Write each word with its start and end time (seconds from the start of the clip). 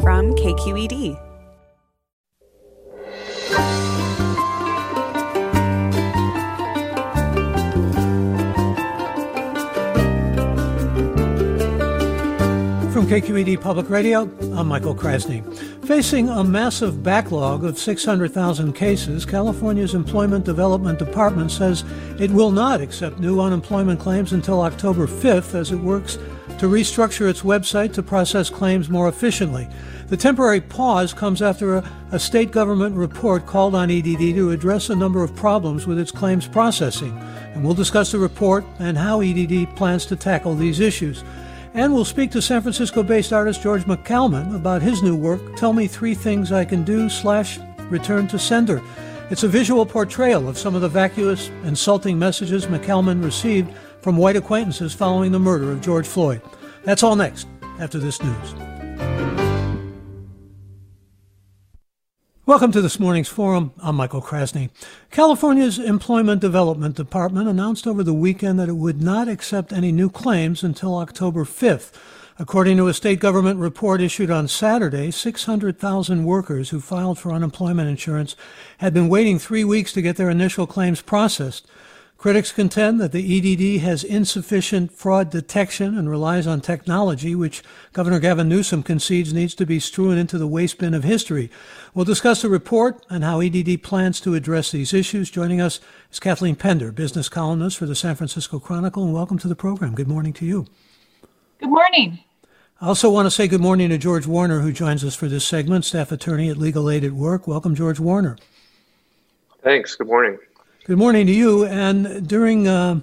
from 0.00 0.32
KQED. 0.34 1.16
From 12.92 13.06
KQED 13.06 13.60
Public 13.60 13.88
Radio, 13.90 14.22
I'm 14.54 14.68
Michael 14.68 14.94
Krasny. 14.94 15.42
Facing 15.84 16.28
a 16.28 16.44
massive 16.44 17.02
backlog 17.02 17.64
of 17.64 17.78
600,000 17.78 18.74
cases, 18.74 19.24
California's 19.24 19.94
Employment 19.94 20.44
Development 20.44 20.98
Department 20.98 21.50
says 21.50 21.84
it 22.20 22.30
will 22.30 22.50
not 22.50 22.80
accept 22.80 23.18
new 23.18 23.40
unemployment 23.40 23.98
claims 23.98 24.32
until 24.32 24.60
October 24.60 25.06
5th 25.06 25.54
as 25.54 25.72
it 25.72 25.78
works 25.78 26.18
to 26.58 26.66
restructure 26.66 27.28
its 27.30 27.42
website 27.42 27.92
to 27.94 28.02
process 28.02 28.50
claims 28.50 28.88
more 28.88 29.08
efficiently. 29.08 29.68
The 30.08 30.16
temporary 30.16 30.60
pause 30.60 31.12
comes 31.12 31.42
after 31.42 31.76
a, 31.76 31.90
a, 32.12 32.18
state 32.18 32.50
government 32.50 32.96
report 32.96 33.46
called 33.46 33.74
on 33.74 33.90
EDD 33.90 34.34
to 34.34 34.50
address 34.50 34.90
a 34.90 34.96
number 34.96 35.22
of 35.22 35.36
problems 35.36 35.86
with 35.86 35.98
its 35.98 36.10
claims 36.10 36.48
processing. 36.48 37.16
And 37.54 37.62
we'll 37.62 37.74
discuss 37.74 38.12
the 38.12 38.18
report 38.18 38.64
and 38.78 38.96
how 38.96 39.20
EDD 39.20 39.76
plans 39.76 40.06
to 40.06 40.16
tackle 40.16 40.54
these 40.54 40.80
issues. 40.80 41.22
And 41.74 41.92
we'll 41.92 42.04
speak 42.04 42.30
to 42.32 42.42
San 42.42 42.62
Francisco 42.62 43.02
based 43.02 43.32
artist 43.32 43.62
George 43.62 43.84
McCalman 43.84 44.56
about 44.56 44.82
his 44.82 45.02
new 45.02 45.14
work, 45.14 45.56
Tell 45.56 45.72
Me 45.72 45.86
Three 45.86 46.14
Things 46.14 46.50
I 46.50 46.64
Can 46.64 46.82
Do 46.82 47.08
slash 47.08 47.58
Return 47.90 48.26
to 48.28 48.38
Sender. 48.38 48.82
It's 49.30 49.42
a 49.42 49.48
visual 49.48 49.84
portrayal 49.84 50.48
of 50.48 50.56
some 50.56 50.74
of 50.74 50.80
the 50.80 50.88
vacuous, 50.88 51.50
insulting 51.64 52.18
messages 52.18 52.66
McCalman 52.66 53.22
received 53.22 53.70
from 54.00 54.16
white 54.16 54.36
acquaintances 54.36 54.94
following 54.94 55.32
the 55.32 55.38
murder 55.38 55.72
of 55.72 55.80
George 55.80 56.06
Floyd. 56.06 56.40
That's 56.84 57.02
all 57.02 57.16
next, 57.16 57.46
after 57.78 57.98
this 57.98 58.22
news. 58.22 58.54
Welcome 62.46 62.72
to 62.72 62.80
this 62.80 62.98
morning's 62.98 63.28
forum. 63.28 63.72
I'm 63.82 63.96
Michael 63.96 64.22
Krasny. 64.22 64.70
California's 65.10 65.78
Employment 65.78 66.40
Development 66.40 66.96
Department 66.96 67.46
announced 67.46 67.86
over 67.86 68.02
the 68.02 68.14
weekend 68.14 68.58
that 68.58 68.70
it 68.70 68.76
would 68.76 69.02
not 69.02 69.28
accept 69.28 69.70
any 69.70 69.92
new 69.92 70.08
claims 70.08 70.62
until 70.62 70.96
October 70.96 71.44
5th. 71.44 71.92
According 72.38 72.78
to 72.78 72.88
a 72.88 72.94
state 72.94 73.20
government 73.20 73.58
report 73.58 74.00
issued 74.00 74.30
on 74.30 74.48
Saturday, 74.48 75.10
600,000 75.10 76.24
workers 76.24 76.70
who 76.70 76.80
filed 76.80 77.18
for 77.18 77.32
unemployment 77.32 77.90
insurance 77.90 78.34
had 78.78 78.94
been 78.94 79.10
waiting 79.10 79.38
three 79.38 79.64
weeks 79.64 79.92
to 79.92 80.00
get 80.00 80.16
their 80.16 80.30
initial 80.30 80.66
claims 80.66 81.02
processed. 81.02 81.66
Critics 82.18 82.50
contend 82.50 83.00
that 83.00 83.12
the 83.12 83.22
EDD 83.38 83.80
has 83.80 84.02
insufficient 84.02 84.90
fraud 84.90 85.30
detection 85.30 85.96
and 85.96 86.10
relies 86.10 86.48
on 86.48 86.60
technology, 86.60 87.36
which 87.36 87.62
Governor 87.92 88.18
Gavin 88.18 88.48
Newsom 88.48 88.82
concedes 88.82 89.32
needs 89.32 89.54
to 89.54 89.64
be 89.64 89.78
strewn 89.78 90.18
into 90.18 90.36
the 90.36 90.48
waste 90.48 90.78
bin 90.78 90.94
of 90.94 91.04
history. 91.04 91.48
We'll 91.94 92.04
discuss 92.04 92.42
the 92.42 92.48
report 92.48 93.06
and 93.08 93.22
how 93.22 93.40
EDD 93.40 93.84
plans 93.84 94.20
to 94.22 94.34
address 94.34 94.72
these 94.72 94.92
issues. 94.92 95.30
Joining 95.30 95.60
us 95.60 95.78
is 96.10 96.18
Kathleen 96.18 96.56
Pender, 96.56 96.90
business 96.90 97.28
columnist 97.28 97.78
for 97.78 97.86
the 97.86 97.94
San 97.94 98.16
Francisco 98.16 98.58
Chronicle, 98.58 99.04
and 99.04 99.14
welcome 99.14 99.38
to 99.38 99.46
the 99.46 99.54
program. 99.54 99.94
Good 99.94 100.08
morning 100.08 100.32
to 100.34 100.44
you. 100.44 100.66
Good 101.60 101.70
morning. 101.70 102.18
I 102.80 102.88
also 102.88 103.10
want 103.10 103.26
to 103.26 103.30
say 103.30 103.46
good 103.46 103.60
morning 103.60 103.90
to 103.90 103.98
George 103.98 104.26
Warner, 104.26 104.58
who 104.58 104.72
joins 104.72 105.04
us 105.04 105.14
for 105.14 105.28
this 105.28 105.46
segment, 105.46 105.84
staff 105.84 106.10
attorney 106.10 106.50
at 106.50 106.56
Legal 106.56 106.90
Aid 106.90 107.04
at 107.04 107.12
Work. 107.12 107.46
Welcome, 107.46 107.76
George 107.76 108.00
Warner. 108.00 108.36
Thanks. 109.62 109.94
Good 109.94 110.08
morning. 110.08 110.36
Good 110.88 110.96
morning 110.96 111.26
to 111.26 111.32
you. 111.34 111.66
And 111.66 112.26
during 112.26 112.66
uh, 112.66 113.02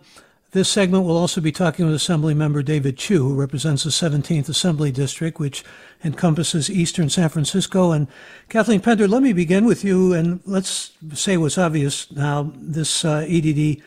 this 0.53 0.69
segment, 0.69 1.05
we'll 1.05 1.19
also 1.19 1.39
be 1.39 1.51
talking 1.51 1.85
with 1.85 1.93
Assembly 1.93 2.33
Member 2.33 2.63
David 2.63 2.97
Chiu, 2.97 3.19
who 3.19 3.35
represents 3.35 3.83
the 3.83 3.91
17th 3.91 4.49
Assembly 4.49 4.91
District, 4.91 5.39
which 5.39 5.63
encompasses 6.03 6.67
eastern 6.67 7.11
San 7.11 7.29
Francisco. 7.29 7.91
And 7.91 8.07
Kathleen 8.49 8.81
Pender, 8.81 9.07
let 9.07 9.21
me 9.21 9.33
begin 9.33 9.65
with 9.65 9.83
you, 9.83 10.13
and 10.13 10.39
let's 10.47 10.93
say 11.13 11.37
what's 11.37 11.59
obvious 11.59 12.11
now. 12.11 12.51
This 12.55 13.05
uh, 13.05 13.23
EDD 13.29 13.83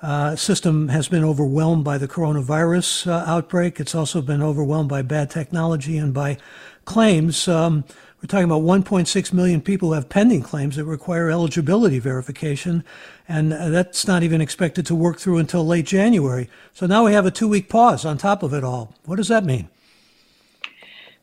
uh, 0.00 0.36
system 0.36 0.86
has 0.86 1.08
been 1.08 1.24
overwhelmed 1.24 1.82
by 1.82 1.98
the 1.98 2.06
coronavirus 2.06 3.08
uh, 3.08 3.24
outbreak. 3.26 3.80
It's 3.80 3.96
also 3.96 4.22
been 4.22 4.44
overwhelmed 4.44 4.88
by 4.88 5.02
bad 5.02 5.28
technology 5.28 5.98
and 5.98 6.14
by 6.14 6.38
claims. 6.84 7.48
Um, 7.48 7.82
we're 8.22 8.26
talking 8.26 8.44
about 8.44 8.62
1.6 8.62 9.32
million 9.32 9.62
people 9.62 9.88
who 9.88 9.94
have 9.94 10.10
pending 10.10 10.42
claims 10.42 10.76
that 10.76 10.84
require 10.84 11.30
eligibility 11.30 11.98
verification, 11.98 12.84
and 13.30 13.52
that's 13.52 14.06
not 14.06 14.22
even 14.22 14.40
expected 14.40 14.84
to 14.86 14.94
work 14.94 15.18
through 15.18 15.38
until 15.38 15.64
late 15.64 15.86
January. 15.86 16.50
So 16.72 16.86
now 16.86 17.04
we 17.04 17.12
have 17.12 17.26
a 17.26 17.30
two 17.30 17.48
week 17.48 17.68
pause 17.68 18.04
on 18.04 18.18
top 18.18 18.42
of 18.42 18.52
it 18.52 18.64
all. 18.64 18.94
What 19.04 19.16
does 19.16 19.28
that 19.28 19.44
mean? 19.44 19.68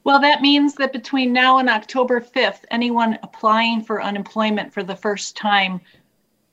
Well, 0.04 0.22
that 0.22 0.42
means 0.42 0.76
that 0.76 0.94
between 0.94 1.34
now 1.34 1.60
and 1.60 1.70
October 1.70 2.22
5th, 2.22 2.62
anyone 2.72 3.20
applying 3.24 3.84
for 3.84 4.02
unemployment 4.02 4.74
for 4.74 4.82
the 4.82 4.96
first 4.96 5.36
time 5.36 5.82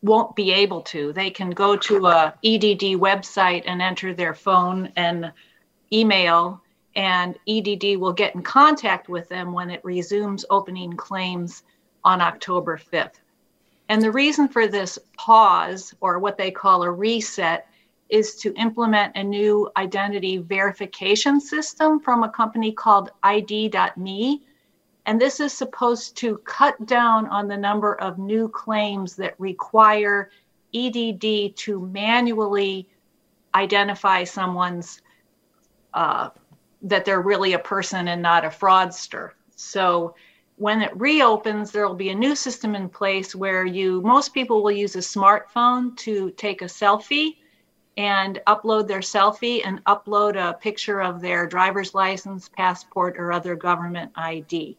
won't 0.03 0.35
be 0.35 0.53
able 0.53 0.83
to. 0.83 1.13
They 1.13 1.31
can 1.31 1.51
go 1.51 1.77
to 1.77 2.07
a 2.09 2.35
EDD 2.45 2.99
website 2.99 3.63
and 3.65 3.81
enter 3.81 4.13
their 4.13 4.35
phone 4.35 4.93
and 4.97 5.33
email 5.93 6.61
and 6.97 7.39
EDD 7.49 7.99
will 7.99 8.13
get 8.13 8.35
in 8.35 8.43
contact 8.43 9.09
with 9.09 9.29
them 9.29 9.53
when 9.53 9.71
it 9.71 9.85
resumes 9.85 10.45
opening 10.51 10.97
claims 10.97 11.63
on 12.05 12.21
October 12.21 12.77
5th. 12.93 13.21
And 13.95 14.03
the 14.03 14.11
reason 14.11 14.49
for 14.49 14.67
this 14.67 14.99
pause, 15.17 15.95
or 16.01 16.19
what 16.19 16.37
they 16.37 16.51
call 16.51 16.83
a 16.83 16.91
reset, 16.91 17.69
is 18.09 18.35
to 18.41 18.53
implement 18.55 19.15
a 19.15 19.23
new 19.23 19.71
identity 19.77 20.39
verification 20.39 21.41
system 21.41 22.01
from 22.01 22.25
a 22.25 22.29
company 22.29 22.73
called 22.73 23.13
ID.me. 23.23 24.43
And 25.07 25.21
this 25.21 25.39
is 25.39 25.53
supposed 25.53 26.17
to 26.17 26.39
cut 26.39 26.85
down 26.87 27.29
on 27.29 27.47
the 27.47 27.57
number 27.57 27.95
of 28.01 28.19
new 28.19 28.49
claims 28.49 29.15
that 29.15 29.39
require 29.39 30.29
EDD 30.75 31.55
to 31.59 31.89
manually 31.93 32.89
identify 33.55 34.25
someone's 34.25 35.03
uh, 35.93 36.31
that 36.83 37.05
they're 37.05 37.23
really 37.23 37.53
a 37.53 37.61
person 37.61 38.09
and 38.09 38.21
not 38.21 38.45
a 38.45 38.49
fraudster. 38.49 39.31
So 39.55 40.17
when 40.57 40.83
it 40.83 40.97
reopens, 40.97 41.71
there 41.71 41.87
will 41.87 41.95
be 41.95 42.11
a 42.11 42.15
new 42.15 42.37
system 42.37 42.75
in 42.75 42.89
place 42.89 43.35
where 43.35 43.65
you 43.65 44.01
most 44.03 44.33
people 44.33 44.63
will 44.63 44.71
use 44.71 44.95
a 44.95 45.01
smartphone 45.01 45.97
to 45.99 46.31
take 46.33 46.63
a 46.63 46.67
selfie 46.67 47.37
and 47.97 48.41
upload 48.47 48.89
their 48.89 49.01
selfie 49.01 49.63
and 49.65 49.85
upload 49.85 50.37
a 50.37 50.55
picture 50.55 51.01
of 51.01 51.21
their 51.21 51.47
driver's 51.47 51.95
license, 51.95 52.49
passport, 52.49 53.17
or 53.19 53.33
other 53.33 53.55
government 53.55 54.11
ID. 54.17 54.77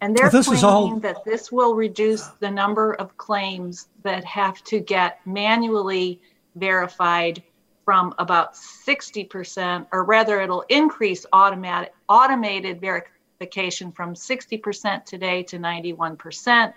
And 0.00 0.16
they're 0.16 0.30
well, 0.32 0.42
claiming 0.42 0.64
all... 0.64 1.00
that 1.00 1.24
this 1.24 1.52
will 1.52 1.74
reduce 1.74 2.26
the 2.40 2.50
number 2.50 2.94
of 2.94 3.16
claims 3.16 3.88
that 4.02 4.24
have 4.24 4.62
to 4.64 4.80
get 4.80 5.20
manually 5.24 6.20
verified 6.56 7.42
from 7.84 8.14
about 8.18 8.54
60%, 8.54 9.86
or 9.92 10.04
rather, 10.04 10.40
it'll 10.40 10.64
increase 10.68 11.24
automatic, 11.32 11.94
automated 12.08 12.80
verification 13.42 13.90
from 13.90 14.14
60% 14.14 15.04
today 15.04 15.42
to 15.42 15.58
91%. 15.58 16.72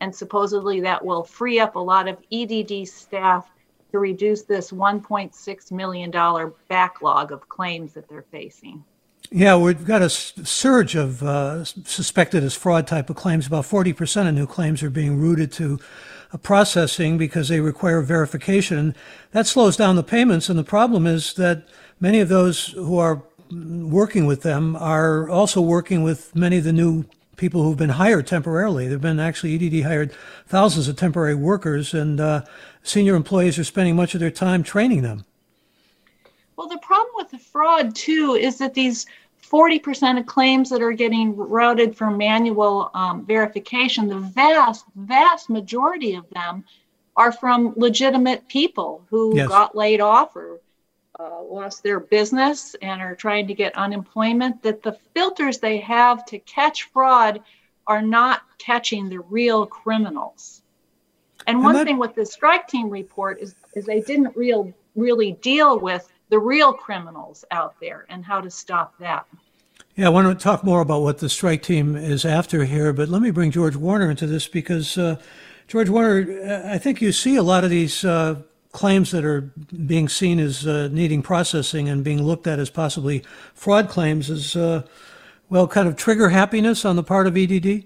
And 0.00 0.14
supposedly 0.14 0.80
that 0.80 1.04
will 1.04 1.22
free 1.22 1.60
up 1.60 1.76
a 1.76 1.78
lot 1.78 2.08
of 2.08 2.18
EDD 2.32 2.88
staff 2.88 3.50
to 3.92 3.98
reduce 3.98 4.42
this 4.42 4.70
$1.6 4.70 5.72
million 5.72 6.52
backlog 6.68 7.32
of 7.32 7.48
claims 7.48 7.92
that 7.92 8.08
they're 8.08 8.24
facing. 8.30 8.82
Yeah, 9.30 9.56
we've 9.56 9.84
got 9.84 10.02
a 10.02 10.08
surge 10.08 10.94
of 10.94 11.22
uh, 11.22 11.64
suspected 11.64 12.44
as 12.44 12.54
fraud 12.54 12.86
type 12.86 13.10
of 13.10 13.16
claims. 13.16 13.46
About 13.46 13.64
40% 13.64 14.28
of 14.28 14.34
new 14.34 14.46
claims 14.46 14.82
are 14.82 14.90
being 14.90 15.20
routed 15.20 15.50
to 15.52 15.80
processing 16.42 17.18
because 17.18 17.48
they 17.48 17.60
require 17.60 18.02
verification. 18.02 18.94
That 19.32 19.46
slows 19.46 19.76
down 19.76 19.96
the 19.96 20.02
payments. 20.02 20.48
And 20.48 20.58
the 20.58 20.64
problem 20.64 21.06
is 21.06 21.34
that 21.34 21.66
many 21.98 22.20
of 22.20 22.28
those 22.28 22.68
who 22.68 22.98
are 22.98 23.22
working 23.50 24.26
with 24.26 24.42
them 24.42 24.76
are 24.76 25.28
also 25.28 25.60
working 25.60 26.02
with 26.02 26.34
many 26.34 26.58
of 26.58 26.64
the 26.64 26.72
new 26.72 27.04
people 27.36 27.62
who've 27.62 27.76
been 27.76 27.90
hired 27.90 28.26
temporarily. 28.26 28.88
They've 28.88 29.00
been 29.00 29.20
actually 29.20 29.54
EDD 29.54 29.84
hired 29.84 30.12
thousands 30.46 30.88
of 30.88 30.96
temporary 30.96 31.34
workers, 31.34 31.94
and 31.94 32.20
uh, 32.20 32.44
senior 32.82 33.14
employees 33.14 33.58
are 33.58 33.64
spending 33.64 33.96
much 33.96 34.14
of 34.14 34.20
their 34.20 34.30
time 34.30 34.62
training 34.62 35.02
them. 35.02 35.24
Well, 36.56 36.68
the 36.68 36.78
problem 36.78 37.12
with 37.16 37.30
the 37.30 37.38
fraud, 37.38 37.94
too, 37.94 38.36
is 38.40 38.58
that 38.58 38.74
these 38.74 39.06
40% 39.42 40.18
of 40.18 40.26
claims 40.26 40.70
that 40.70 40.82
are 40.82 40.92
getting 40.92 41.36
routed 41.36 41.96
for 41.96 42.10
manual 42.10 42.90
um, 42.94 43.24
verification, 43.26 44.08
the 44.08 44.18
vast, 44.18 44.84
vast 44.96 45.50
majority 45.50 46.14
of 46.14 46.28
them 46.30 46.64
are 47.16 47.32
from 47.32 47.72
legitimate 47.76 48.46
people 48.48 49.04
who 49.08 49.36
yes. 49.36 49.48
got 49.48 49.76
laid 49.76 50.00
off 50.00 50.34
or 50.34 50.60
uh, 51.18 51.42
lost 51.42 51.82
their 51.82 52.00
business 52.00 52.76
and 52.82 53.00
are 53.00 53.14
trying 53.14 53.46
to 53.46 53.54
get 53.54 53.76
unemployment. 53.76 54.62
That 54.62 54.82
the 54.82 54.98
filters 55.14 55.58
they 55.58 55.78
have 55.78 56.24
to 56.26 56.38
catch 56.40 56.84
fraud 56.84 57.40
are 57.86 58.02
not 58.02 58.42
catching 58.58 59.08
the 59.08 59.20
real 59.20 59.66
criminals. 59.66 60.62
And, 61.46 61.56
and 61.56 61.64
one 61.64 61.74
that... 61.74 61.86
thing 61.86 61.98
with 61.98 62.14
the 62.14 62.26
strike 62.26 62.66
team 62.68 62.90
report 62.90 63.40
is, 63.40 63.54
is 63.74 63.84
they 63.84 64.00
didn't 64.00 64.36
real, 64.36 64.72
really 64.94 65.32
deal 65.32 65.78
with 65.78 66.10
the 66.28 66.38
real 66.38 66.72
criminals 66.72 67.44
out 67.50 67.76
there 67.80 68.04
and 68.08 68.24
how 68.24 68.40
to 68.40 68.50
stop 68.50 68.98
that. 68.98 69.26
Yeah, 69.94 70.06
I 70.06 70.08
want 70.10 70.38
to 70.38 70.42
talk 70.42 70.64
more 70.64 70.80
about 70.80 71.02
what 71.02 71.18
the 71.18 71.28
strike 71.28 71.62
team 71.62 71.96
is 71.96 72.24
after 72.24 72.64
here, 72.64 72.92
but 72.92 73.08
let 73.08 73.22
me 73.22 73.30
bring 73.30 73.50
George 73.50 73.76
Warner 73.76 74.10
into 74.10 74.26
this 74.26 74.46
because, 74.48 74.98
uh, 74.98 75.16
George 75.68 75.88
Warner, 75.88 76.62
I 76.66 76.78
think 76.78 77.00
you 77.00 77.12
see 77.12 77.36
a 77.36 77.42
lot 77.42 77.64
of 77.64 77.70
these 77.70 78.04
uh, 78.04 78.42
claims 78.76 79.10
that 79.10 79.24
are 79.24 79.40
being 79.86 80.06
seen 80.06 80.38
as 80.38 80.66
uh, 80.66 80.88
needing 80.92 81.22
processing 81.22 81.88
and 81.88 82.04
being 82.04 82.22
looked 82.22 82.46
at 82.46 82.58
as 82.58 82.68
possibly 82.68 83.24
fraud 83.54 83.88
claims 83.88 84.28
is, 84.28 84.54
uh, 84.54 84.82
well, 85.48 85.66
kind 85.66 85.88
of 85.88 85.96
trigger 85.96 86.28
happiness 86.28 86.84
on 86.84 86.94
the 86.94 87.02
part 87.02 87.26
of 87.26 87.38
EDD? 87.38 87.84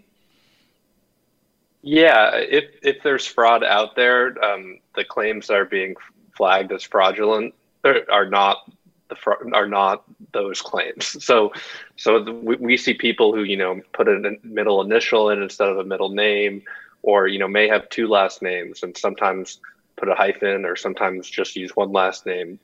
Yeah, 1.82 2.34
if, 2.34 2.64
if 2.82 3.04
there's 3.04 3.24
fraud 3.24 3.62
out 3.62 3.94
there, 3.94 4.36
um, 4.44 4.80
the 4.96 5.04
claims 5.04 5.46
that 5.46 5.54
are 5.54 5.64
being 5.64 5.94
flagged 6.36 6.72
as 6.72 6.82
fraudulent 6.82 7.54
are 7.84 8.28
not 8.28 8.68
the 9.10 9.16
are 9.54 9.68
not 9.68 10.02
those 10.32 10.60
claims. 10.60 11.16
So, 11.20 11.52
so 11.96 12.22
the, 12.24 12.32
we, 12.32 12.56
we 12.56 12.76
see 12.76 12.94
people 12.94 13.32
who 13.32 13.44
you 13.44 13.56
know 13.56 13.80
put 13.92 14.08
a 14.08 14.36
middle 14.42 14.82
initial 14.82 15.30
in 15.30 15.40
instead 15.40 15.68
of 15.68 15.78
a 15.78 15.84
middle 15.84 16.10
name, 16.10 16.62
or 17.02 17.28
you 17.28 17.38
know 17.38 17.48
may 17.48 17.68
have 17.68 17.88
two 17.90 18.08
last 18.08 18.42
names 18.42 18.82
and 18.82 18.96
sometimes 18.96 19.60
put 20.00 20.08
a 20.08 20.14
hyphen 20.14 20.64
or 20.64 20.74
sometimes 20.76 21.28
just 21.28 21.56
use 21.56 21.76
one 21.76 21.92
last 21.92 22.26
name. 22.26 22.58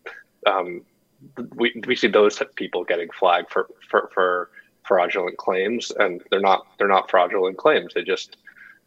Um, 0.47 0.83
we 1.55 1.81
we 1.87 1.94
see 1.97 2.09
those 2.09 2.43
people 2.56 2.85
getting 2.85 3.09
flagged 3.11 3.50
for, 3.50 3.69
for 3.88 4.11
for 4.12 4.50
fraudulent 4.83 5.37
claims, 5.37 5.93
and 5.99 6.23
they're 6.31 6.41
not 6.41 6.67
they're 6.79 6.88
not 6.88 7.11
fraudulent 7.11 7.56
claims. 7.56 7.94
They 7.94 8.03
just 8.03 8.37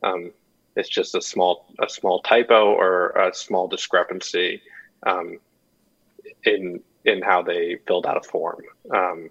um, 0.04 0.32
it's 0.76 0.90
just 0.90 1.16
a 1.16 1.22
small 1.22 1.66
a 1.80 1.90
small 1.90 2.22
typo 2.22 2.74
or 2.74 3.10
a 3.12 3.34
small 3.34 3.68
discrepancy. 3.68 4.62
Um, 5.06 5.40
in 6.46 6.82
in 7.06 7.22
how 7.22 7.42
they 7.42 7.78
filled 7.88 8.06
out 8.06 8.18
a 8.18 8.22
form, 8.28 8.62
um, 8.94 9.30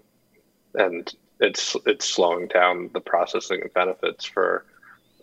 and 0.75 1.13
it's 1.39 1.75
it's 1.85 2.07
slowing 2.07 2.47
down 2.47 2.89
the 2.93 2.99
processing 2.99 3.63
of 3.63 3.73
benefits 3.73 4.25
for 4.25 4.65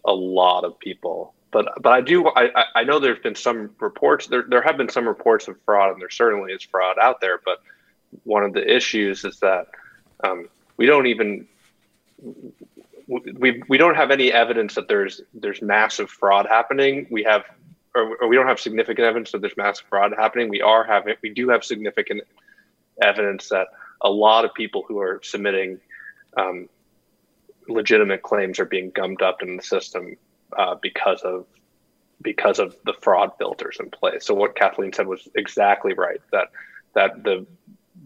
a 0.05 0.15
lot 0.15 0.65
of 0.65 0.79
people. 0.79 1.35
But 1.57 1.81
but 1.81 1.91
I 1.91 2.03
do 2.03 2.29
I, 2.29 2.51
I 2.75 2.85
know 2.85 2.99
there's 2.99 3.21
been 3.21 3.35
some 3.35 3.71
reports 3.81 4.27
there 4.27 4.45
there 4.47 4.61
have 4.61 4.77
been 4.77 4.91
some 4.91 5.09
reports 5.09 5.49
of 5.49 5.57
fraud, 5.65 5.91
and 5.91 6.03
there 6.03 6.11
certainly 6.11 6.53
is 6.53 6.63
fraud 6.63 6.99
out 6.99 7.23
there. 7.23 7.41
But 7.43 7.63
one 8.25 8.45
of 8.45 8.53
the 8.53 8.77
issues 8.77 9.25
is 9.25 9.41
that 9.41 9.69
um, 10.23 10.51
we 10.77 10.85
don't 10.85 11.07
even 11.07 11.47
we 13.09 13.63
we 13.71 13.79
don't 13.79 13.95
have 13.95 14.11
any 14.11 14.31
evidence 14.31 14.75
that 14.75 14.87
there's 14.87 15.23
there's 15.33 15.63
massive 15.63 16.11
fraud 16.11 16.45
happening. 16.45 17.07
We 17.11 17.23
have 17.23 17.45
or, 17.95 18.17
or, 18.17 18.29
we 18.29 18.37
don't 18.37 18.49
have 18.49 18.61
significant 18.61 19.07
evidence 19.07 19.33
that 19.33 19.41
there's 19.41 19.57
massive 19.57 19.87
fraud 19.89 20.13
happening. 20.15 20.51
We 20.51 20.61
are 20.61 20.85
having, 20.85 21.15
we 21.23 21.31
do 21.31 21.49
have 21.49 21.65
significant 21.65 22.21
evidence 23.01 23.49
that 23.49 23.69
a 24.03 24.11
lot 24.11 24.45
of 24.45 24.53
people 24.53 24.85
who 24.87 24.99
are 24.99 25.21
submitting 25.23 25.81
um, 26.37 26.69
legitimate 27.67 28.23
claims 28.23 28.61
are 28.61 28.67
being 28.67 28.91
gummed 28.91 29.23
up 29.23 29.41
in 29.41 29.57
the 29.57 29.63
system 29.63 30.19
uh, 30.57 30.75
because 30.81 31.23
of 31.23 31.47
because 32.23 32.59
of 32.59 32.75
the 32.85 32.95
fraud 33.03 33.33
filters 33.39 33.77
in 33.79 33.91
place. 33.91 34.25
So 34.25 34.35
what 34.35 34.57
Kathleen 34.57 34.93
said 34.93 35.07
was 35.07 35.29
exactly 35.35 35.93
right. 35.93 36.21
That 36.33 36.49
that 36.95 37.25
the 37.25 37.47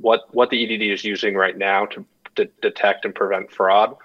what 0.01 0.23
what 0.35 0.51
the 0.51 0.63
EDD 0.63 0.83
is 0.83 1.05
using 1.05 1.35
right 1.35 1.57
now 1.57 1.87
to, 1.87 2.05
to 2.37 2.47
detect 2.61 3.05
and 3.05 3.15
prevent 3.15 3.51
fraud 3.51 3.97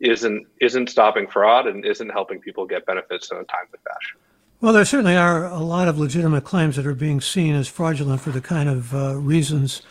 isn't 0.00 0.46
isn't 0.60 0.90
stopping 0.90 1.26
fraud 1.26 1.66
and 1.66 1.84
isn't 1.84 2.10
helping 2.10 2.40
people 2.40 2.66
get 2.66 2.84
benefits 2.86 3.30
in 3.30 3.38
a 3.38 3.44
timely 3.44 3.78
fashion. 3.84 4.20
Well, 4.60 4.72
there 4.72 4.84
certainly 4.84 5.16
are 5.16 5.46
a 5.46 5.60
lot 5.60 5.88
of 5.88 5.98
legitimate 5.98 6.44
claims 6.44 6.76
that 6.76 6.86
are 6.86 6.94
being 6.94 7.20
seen 7.20 7.54
as 7.54 7.68
fraudulent 7.68 8.20
for 8.20 8.30
the 8.30 8.40
kind 8.40 8.68
of 8.68 8.94
uh, 8.94 9.16
reasons 9.16 9.82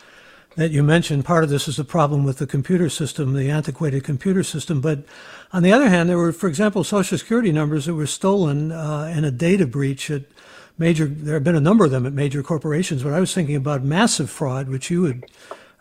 that 0.56 0.70
you 0.70 0.82
mentioned. 0.82 1.24
Part 1.24 1.44
of 1.44 1.50
this 1.50 1.66
is 1.68 1.78
a 1.78 1.84
problem 1.84 2.24
with 2.24 2.38
the 2.38 2.46
computer 2.46 2.88
system, 2.88 3.32
the 3.34 3.50
antiquated 3.50 4.04
computer 4.04 4.42
system. 4.42 4.80
But 4.80 5.04
on 5.52 5.62
the 5.62 5.72
other 5.72 5.88
hand, 5.88 6.08
there 6.08 6.18
were, 6.18 6.32
for 6.32 6.48
example, 6.48 6.84
Social 6.84 7.18
Security 7.18 7.52
numbers 7.52 7.86
that 7.86 7.94
were 7.94 8.06
stolen 8.06 8.72
uh, 8.72 9.12
in 9.14 9.24
a 9.24 9.30
data 9.30 9.66
breach 9.66 10.10
at 10.10 10.22
major. 10.78 11.06
There 11.06 11.34
have 11.34 11.44
been 11.44 11.56
a 11.56 11.60
number 11.60 11.84
of 11.84 11.90
them 11.90 12.06
at 12.06 12.12
major 12.12 12.42
corporations. 12.42 13.02
But 13.02 13.12
I 13.12 13.20
was 13.20 13.34
thinking 13.34 13.56
about 13.56 13.82
massive 13.82 14.30
fraud, 14.30 14.68
which 14.68 14.90
you 14.90 15.02
would 15.02 15.24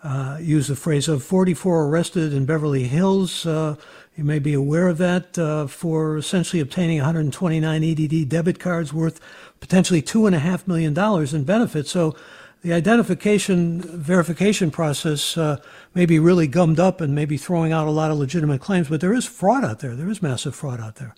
uh, 0.04 0.38
use 0.42 0.68
the 0.68 0.76
phrase 0.76 1.08
of 1.08 1.24
44 1.24 1.86
arrested 1.86 2.34
in 2.34 2.46
Beverly 2.46 2.84
Hills. 2.84 3.46
Uh, 3.46 3.76
you 4.16 4.24
may 4.24 4.38
be 4.38 4.54
aware 4.54 4.90
of 4.90 4.98
that 5.00 5.38
uh, 5.40 5.66
for 5.66 6.18
essentially 6.18 6.60
obtaining 6.60 6.98
129 6.98 7.84
EDD 7.84 8.30
debit 8.30 8.60
cards 8.60 8.94
worth 8.94 9.19
potentially 9.60 10.02
$2.5 10.02 10.68
million 10.68 11.36
in 11.36 11.44
benefits. 11.46 11.90
So 11.90 12.16
the 12.63 12.74
identification 12.74 13.81
verification 13.81 14.71
process 14.71 15.38
uh, 15.38 15.62
may 15.94 16.06
be 16.06 16.18
really 16.18 16.48
gummed 16.48 16.80
up 16.80 17.01
and 17.01 17.13
maybe 17.13 17.38
throwing 17.38 17.71
out 17.71 17.88
a 17.88 17.92
lot 17.92 18.10
of 18.10 18.18
legitimate 18.18 18.62
claims, 18.62 18.89
but 18.89 19.01
there 19.01 19.13
is 19.13 19.25
fraud 19.25 19.63
out 19.63 19.80
there. 19.80 19.95
There 19.95 20.10
is 20.10 20.21
massive 20.21 20.56
fraud 20.56 20.80
out 20.80 20.95
there. 20.95 21.13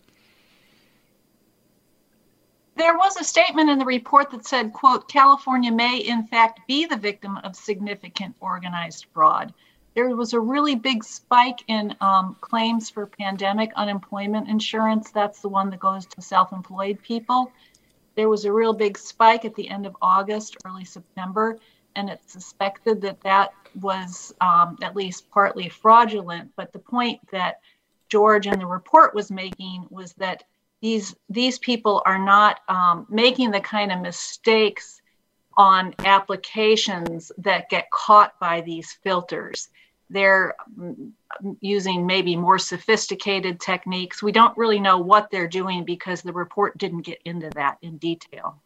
There 2.76 2.98
was 2.98 3.16
a 3.16 3.24
statement 3.24 3.70
in 3.70 3.80
the 3.80 3.86
report 3.86 4.32
that 4.32 4.46
said, 4.46 4.74
quote, 4.74 5.08
California 5.08 5.72
may 5.72 6.00
in 6.00 6.28
fact 6.28 6.60
be 6.68 6.86
the 6.86 6.98
victim 6.98 7.38
of 7.38 7.56
significant 7.56 8.36
organized 8.42 9.06
fraud 9.14 9.54
there 9.96 10.14
was 10.14 10.34
a 10.34 10.40
really 10.40 10.76
big 10.76 11.04
spike 11.04 11.64
in 11.68 11.96
um, 12.02 12.36
claims 12.42 12.90
for 12.90 13.08
pandemic 13.08 13.72
unemployment 13.76 14.50
insurance. 14.50 15.10
That's 15.10 15.40
the 15.40 15.48
one 15.48 15.70
that 15.70 15.80
goes 15.80 16.06
to 16.08 16.22
self 16.22 16.52
employed 16.52 17.02
people. 17.02 17.52
There 18.16 18.30
was 18.30 18.46
a 18.46 18.54
real 18.54 18.74
big 18.74 18.98
spike 18.98 19.46
at 19.46 19.56
the 19.56 19.70
end 19.70 19.86
of 19.86 19.96
August, 20.02 20.58
early 20.66 20.86
September, 20.86 21.58
and 21.96 22.10
it's 22.10 22.32
suspected 22.32 23.02
that 23.02 23.22
that 23.22 23.54
was 23.82 24.34
um, 24.42 24.78
at 24.82 24.96
least 24.96 25.30
partly 25.32 25.70
fraudulent. 25.70 26.52
But 26.56 26.72
the 26.72 26.80
point 26.80 27.20
that 27.32 27.60
George 28.10 28.48
and 28.48 28.62
the 28.62 28.66
report 28.66 29.14
was 29.14 29.32
making 29.32 29.88
was 29.90 30.14
that 30.14 30.44
these 30.82 31.16
these 31.30 31.58
people 31.60 32.02
are 32.06 32.20
not 32.20 32.60
um, 32.70 33.06
making 33.10 33.52
the 33.52 33.62
kind 33.62 33.92
of 33.92 34.02
mistakes 34.02 35.02
on 35.58 35.96
applications 36.04 37.32
that 37.38 37.70
get 37.70 37.90
caught 37.90 38.38
by 38.40 38.62
these 38.62 38.92
filters 39.04 39.70
they're 40.10 40.56
using 41.62 42.06
maybe 42.06 42.36
more 42.36 42.60
sophisticated 42.60 43.60
techniques. 43.60 44.22
We 44.22 44.32
don't 44.32 44.58
really 44.58 44.80
know 44.80 44.98
what 44.98 45.32
they're 45.32 45.48
doing 45.48 45.84
because 45.84 46.22
the 46.22 46.34
report 46.34 46.78
didn't 46.78 47.02
get 47.02 47.20
into 47.26 47.50
that 47.52 47.78
in 47.82 47.98
detail. 47.98 48.62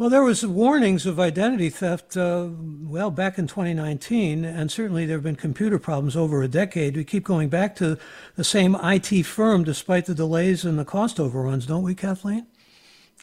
Well, 0.00 0.08
there 0.08 0.22
was 0.22 0.46
warnings 0.46 1.04
of 1.04 1.20
identity 1.20 1.68
theft, 1.68 2.16
uh, 2.16 2.48
well, 2.82 3.10
back 3.10 3.38
in 3.38 3.46
2019, 3.46 4.46
and 4.46 4.72
certainly 4.72 5.04
there 5.04 5.18
have 5.18 5.24
been 5.24 5.36
computer 5.36 5.78
problems 5.78 6.16
over 6.16 6.42
a 6.42 6.48
decade. 6.48 6.96
We 6.96 7.04
keep 7.04 7.22
going 7.22 7.50
back 7.50 7.76
to 7.76 7.98
the 8.34 8.42
same 8.42 8.74
IT 8.82 9.24
firm 9.24 9.62
despite 9.62 10.06
the 10.06 10.14
delays 10.14 10.64
and 10.64 10.78
the 10.78 10.86
cost 10.86 11.20
overruns, 11.20 11.66
don't 11.66 11.82
we, 11.82 11.94
Kathleen? 11.94 12.46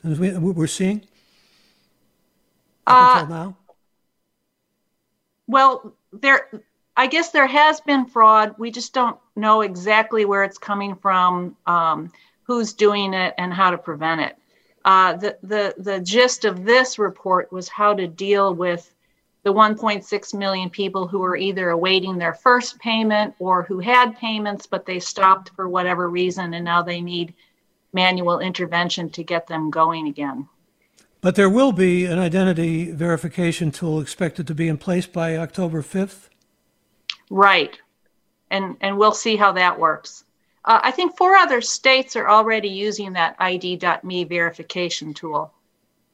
As 0.03 0.19
we, 0.19 0.37
we're 0.37 0.67
seeing 0.67 1.01
up 2.85 2.95
uh, 2.95 3.19
until 3.21 3.35
now. 3.35 3.57
Well, 5.47 5.95
there 6.13 6.47
I 6.97 7.05
guess 7.05 7.29
there 7.29 7.47
has 7.47 7.79
been 7.79 8.07
fraud. 8.07 8.55
We 8.57 8.71
just 8.71 8.91
don't 8.91 9.19
know 9.35 9.61
exactly 9.61 10.25
where 10.25 10.43
it's 10.43 10.57
coming 10.57 10.95
from, 10.95 11.55
um, 11.67 12.11
who's 12.41 12.73
doing 12.73 13.13
it, 13.13 13.35
and 13.37 13.53
how 13.53 13.69
to 13.69 13.77
prevent 13.77 14.21
it. 14.21 14.37
Uh, 14.83 15.13
the, 15.13 15.37
the, 15.43 15.75
the 15.77 15.99
gist 15.99 16.43
of 16.43 16.65
this 16.65 16.97
report 16.97 17.51
was 17.51 17.69
how 17.69 17.93
to 17.93 18.07
deal 18.07 18.55
with 18.55 18.91
the 19.43 19.53
1.6 19.53 20.33
million 20.33 20.71
people 20.71 21.07
who 21.07 21.23
are 21.23 21.37
either 21.37 21.69
awaiting 21.69 22.17
their 22.17 22.33
first 22.33 22.79
payment 22.79 23.35
or 23.37 23.61
who 23.61 23.77
had 23.79 24.17
payments, 24.17 24.65
but 24.65 24.85
they 24.87 24.99
stopped 24.99 25.51
for 25.55 25.69
whatever 25.69 26.09
reason, 26.09 26.55
and 26.55 26.65
now 26.65 26.81
they 26.81 26.99
need 26.99 27.33
manual 27.93 28.39
intervention 28.39 29.09
to 29.11 29.23
get 29.23 29.45
them 29.45 29.69
going 29.69 30.07
again. 30.07 30.47
But 31.21 31.35
there 31.35 31.49
will 31.49 31.71
be 31.71 32.05
an 32.05 32.17
identity 32.17 32.91
verification 32.91 33.71
tool 33.71 34.01
expected 34.01 34.47
to 34.47 34.55
be 34.55 34.67
in 34.67 34.77
place 34.77 35.05
by 35.05 35.37
October 35.37 35.83
5th? 35.83 36.29
Right. 37.29 37.77
And, 38.49 38.77
and 38.81 38.97
we'll 38.97 39.11
see 39.11 39.35
how 39.35 39.51
that 39.53 39.79
works. 39.79 40.23
Uh, 40.65 40.79
I 40.83 40.91
think 40.91 41.17
four 41.17 41.35
other 41.35 41.61
states 41.61 42.15
are 42.15 42.29
already 42.29 42.69
using 42.69 43.13
that 43.13 43.35
ID.me 43.39 44.23
verification 44.25 45.13
tool. 45.13 45.53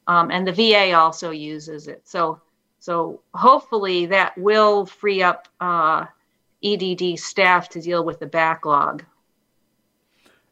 Um, 0.07 0.31
and 0.31 0.47
the 0.47 0.51
VA 0.51 0.93
also 0.93 1.31
uses 1.31 1.87
it. 1.87 2.01
So, 2.05 2.41
so 2.79 3.21
hopefully 3.33 4.05
that 4.07 4.37
will 4.37 4.85
free 4.85 5.23
up 5.23 5.47
uh, 5.59 6.05
EDD 6.63 7.17
staff 7.19 7.69
to 7.69 7.81
deal 7.81 8.03
with 8.03 8.19
the 8.19 8.25
backlog. 8.25 9.03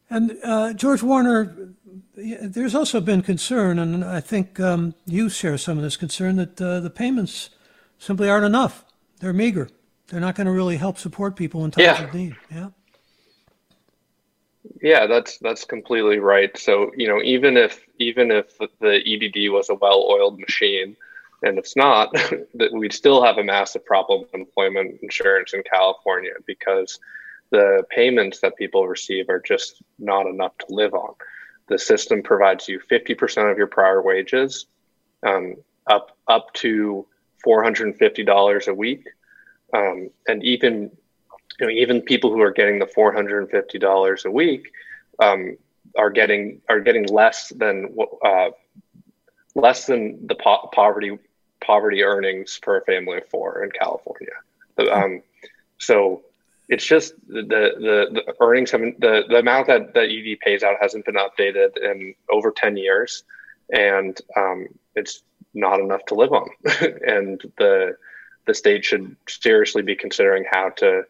And 0.09 0.37
uh, 0.43 0.73
George 0.73 1.03
Warner, 1.03 1.73
there's 2.15 2.75
also 2.75 2.99
been 2.99 3.21
concern, 3.21 3.79
and 3.79 4.03
I 4.03 4.19
think 4.19 4.59
um, 4.59 4.93
you 5.05 5.29
share 5.29 5.57
some 5.57 5.77
of 5.77 5.83
this 5.83 5.95
concern 5.95 6.35
that 6.35 6.61
uh, 6.61 6.81
the 6.81 6.89
payments 6.89 7.49
simply 7.97 8.29
aren't 8.29 8.45
enough. 8.45 8.83
They're 9.19 9.31
meager. 9.31 9.69
They're 10.11 10.19
not 10.19 10.35
going 10.35 10.45
to 10.45 10.51
really 10.51 10.75
help 10.75 10.97
support 10.97 11.37
people 11.37 11.63
in 11.63 11.71
times 11.71 11.85
yeah. 11.85 12.03
of 12.03 12.13
need. 12.13 12.35
Yeah. 12.51 12.69
Yeah, 14.81 15.07
that's 15.07 15.37
that's 15.37 15.63
completely 15.63 16.19
right. 16.19 16.55
So 16.57 16.91
you 16.97 17.07
know, 17.07 17.21
even 17.23 17.55
if 17.55 17.81
even 17.97 18.29
if 18.29 18.57
the 18.57 19.01
EDD 19.05 19.51
was 19.51 19.69
a 19.69 19.75
well-oiled 19.75 20.37
machine, 20.37 20.97
and 21.43 21.57
it's 21.57 21.77
not, 21.77 22.11
that 22.55 22.73
we'd 22.73 22.91
still 22.91 23.23
have 23.23 23.37
a 23.37 23.43
massive 23.43 23.85
problem 23.85 24.21
with 24.21 24.33
employment 24.33 24.99
insurance 25.01 25.53
in 25.53 25.63
California 25.63 26.33
because 26.45 26.99
the 27.51 27.83
payments 27.89 28.41
that 28.41 28.57
people 28.57 28.87
receive 28.87 29.29
are 29.29 29.39
just 29.39 29.81
not 29.97 30.25
enough 30.25 30.57
to 30.57 30.65
live 30.69 30.93
on. 30.93 31.13
The 31.67 31.79
system 31.79 32.21
provides 32.21 32.67
you 32.67 32.79
50% 32.79 33.49
of 33.49 33.57
your 33.57 33.67
prior 33.67 34.01
wages, 34.01 34.65
um, 35.25 35.55
up 35.87 36.17
up 36.27 36.53
to 36.55 37.07
$450 37.45 38.67
a 38.67 38.73
week, 38.73 39.05
um, 39.73 40.09
and 40.27 40.43
even 40.43 40.91
you 41.59 41.67
know 41.67 41.69
even 41.69 42.01
people 42.01 42.31
who 42.31 42.41
are 42.41 42.51
getting 42.51 42.79
the 42.79 42.85
$450 42.85 44.25
a 44.25 44.31
week 44.31 44.71
um, 45.19 45.57
are 45.97 46.09
getting 46.09 46.61
are 46.69 46.79
getting 46.79 47.05
less 47.07 47.49
than 47.49 47.95
uh, 48.25 48.49
less 49.55 49.85
than 49.85 50.27
the 50.27 50.35
po- 50.35 50.69
poverty 50.73 51.17
poverty 51.61 52.03
earnings 52.03 52.59
a 52.77 52.81
family 52.81 53.17
of 53.17 53.27
four 53.29 53.63
in 53.63 53.71
California. 53.71 54.33
Um, 54.91 55.21
so 55.77 56.23
it's 56.69 56.85
just 56.85 57.13
the, 57.27 57.43
the, 57.43 58.07
the 58.13 58.33
earnings 58.39 58.71
haven't 58.71 58.99
the, 58.99 59.23
the 59.27 59.37
amount 59.37 59.67
that 59.67 59.93
that 59.93 60.09
ED 60.09 60.39
pays 60.39 60.63
out 60.63 60.77
hasn't 60.81 61.05
been 61.05 61.15
updated 61.15 61.77
in 61.77 62.15
over 62.31 62.51
10 62.51 62.77
years 62.77 63.23
and 63.71 64.19
um, 64.37 64.67
it's 64.95 65.23
not 65.53 65.79
enough 65.79 66.03
to 66.05 66.15
live 66.15 66.31
on 66.31 66.49
and 67.05 67.41
the 67.57 67.95
the 68.45 68.53
state 68.53 68.83
should 68.83 69.15
seriously 69.27 69.81
be 69.81 69.95
considering 69.95 70.45
how 70.49 70.69
to 70.69 71.03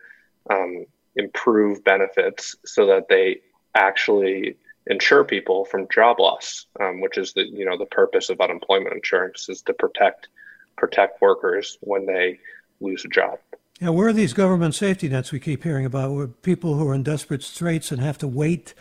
um, 0.49 0.85
improve 1.15 1.83
benefits 1.83 2.55
so 2.65 2.87
that 2.87 3.07
they 3.09 3.41
actually 3.75 4.57
insure 4.87 5.23
people 5.23 5.63
from 5.65 5.87
job 5.93 6.19
loss 6.19 6.65
um, 6.79 7.01
which 7.01 7.17
is 7.17 7.33
the 7.33 7.43
you 7.43 7.65
know 7.65 7.77
the 7.77 7.85
purpose 7.85 8.29
of 8.29 8.41
unemployment 8.41 8.93
insurance 8.95 9.47
is 9.47 9.61
to 9.61 9.73
protect 9.73 10.27
protect 10.75 11.21
workers 11.21 11.77
when 11.81 12.05
they 12.05 12.39
lose 12.79 13.05
a 13.05 13.07
job 13.07 13.37
yeah, 13.81 13.89
where 13.89 14.09
are 14.09 14.13
these 14.13 14.33
government 14.33 14.75
safety 14.75 15.09
nets 15.09 15.31
we 15.31 15.39
keep 15.39 15.63
hearing 15.63 15.87
about? 15.87 16.11
Where 16.11 16.27
people 16.27 16.75
who 16.75 16.87
are 16.87 16.93
in 16.93 17.01
desperate 17.01 17.41
straits 17.41 17.91
and 17.91 17.99
have 17.99 18.15
to 18.19 18.27
wait 18.27 18.75